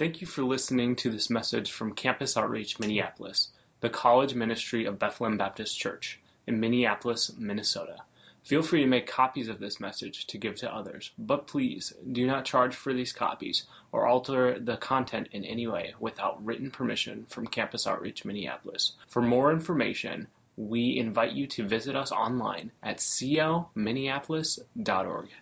Thank 0.00 0.22
you 0.22 0.26
for 0.26 0.44
listening 0.44 0.96
to 0.96 1.10
this 1.10 1.28
message 1.28 1.72
from 1.72 1.92
Campus 1.92 2.38
Outreach 2.38 2.78
Minneapolis, 2.78 3.50
the 3.80 3.90
college 3.90 4.32
ministry 4.32 4.86
of 4.86 4.98
Bethlehem 4.98 5.36
Baptist 5.36 5.78
Church 5.78 6.18
in 6.46 6.58
Minneapolis, 6.58 7.30
Minnesota. 7.36 7.98
Feel 8.42 8.62
free 8.62 8.80
to 8.80 8.86
make 8.86 9.06
copies 9.06 9.48
of 9.48 9.58
this 9.58 9.78
message 9.78 10.26
to 10.28 10.38
give 10.38 10.54
to 10.54 10.74
others, 10.74 11.10
but 11.18 11.46
please 11.46 11.92
do 12.10 12.26
not 12.26 12.46
charge 12.46 12.74
for 12.74 12.94
these 12.94 13.12
copies 13.12 13.66
or 13.92 14.06
alter 14.06 14.58
the 14.58 14.78
content 14.78 15.28
in 15.32 15.44
any 15.44 15.66
way 15.66 15.92
without 16.00 16.42
written 16.42 16.70
permission 16.70 17.26
from 17.28 17.46
Campus 17.46 17.86
Outreach 17.86 18.24
Minneapolis. 18.24 18.92
For 19.08 19.20
more 19.20 19.52
information, 19.52 20.28
we 20.56 20.98
invite 20.98 21.32
you 21.32 21.46
to 21.46 21.68
visit 21.68 21.94
us 21.94 22.10
online 22.10 22.72
at 22.82 23.00
cominneapolis.org. 23.00 25.28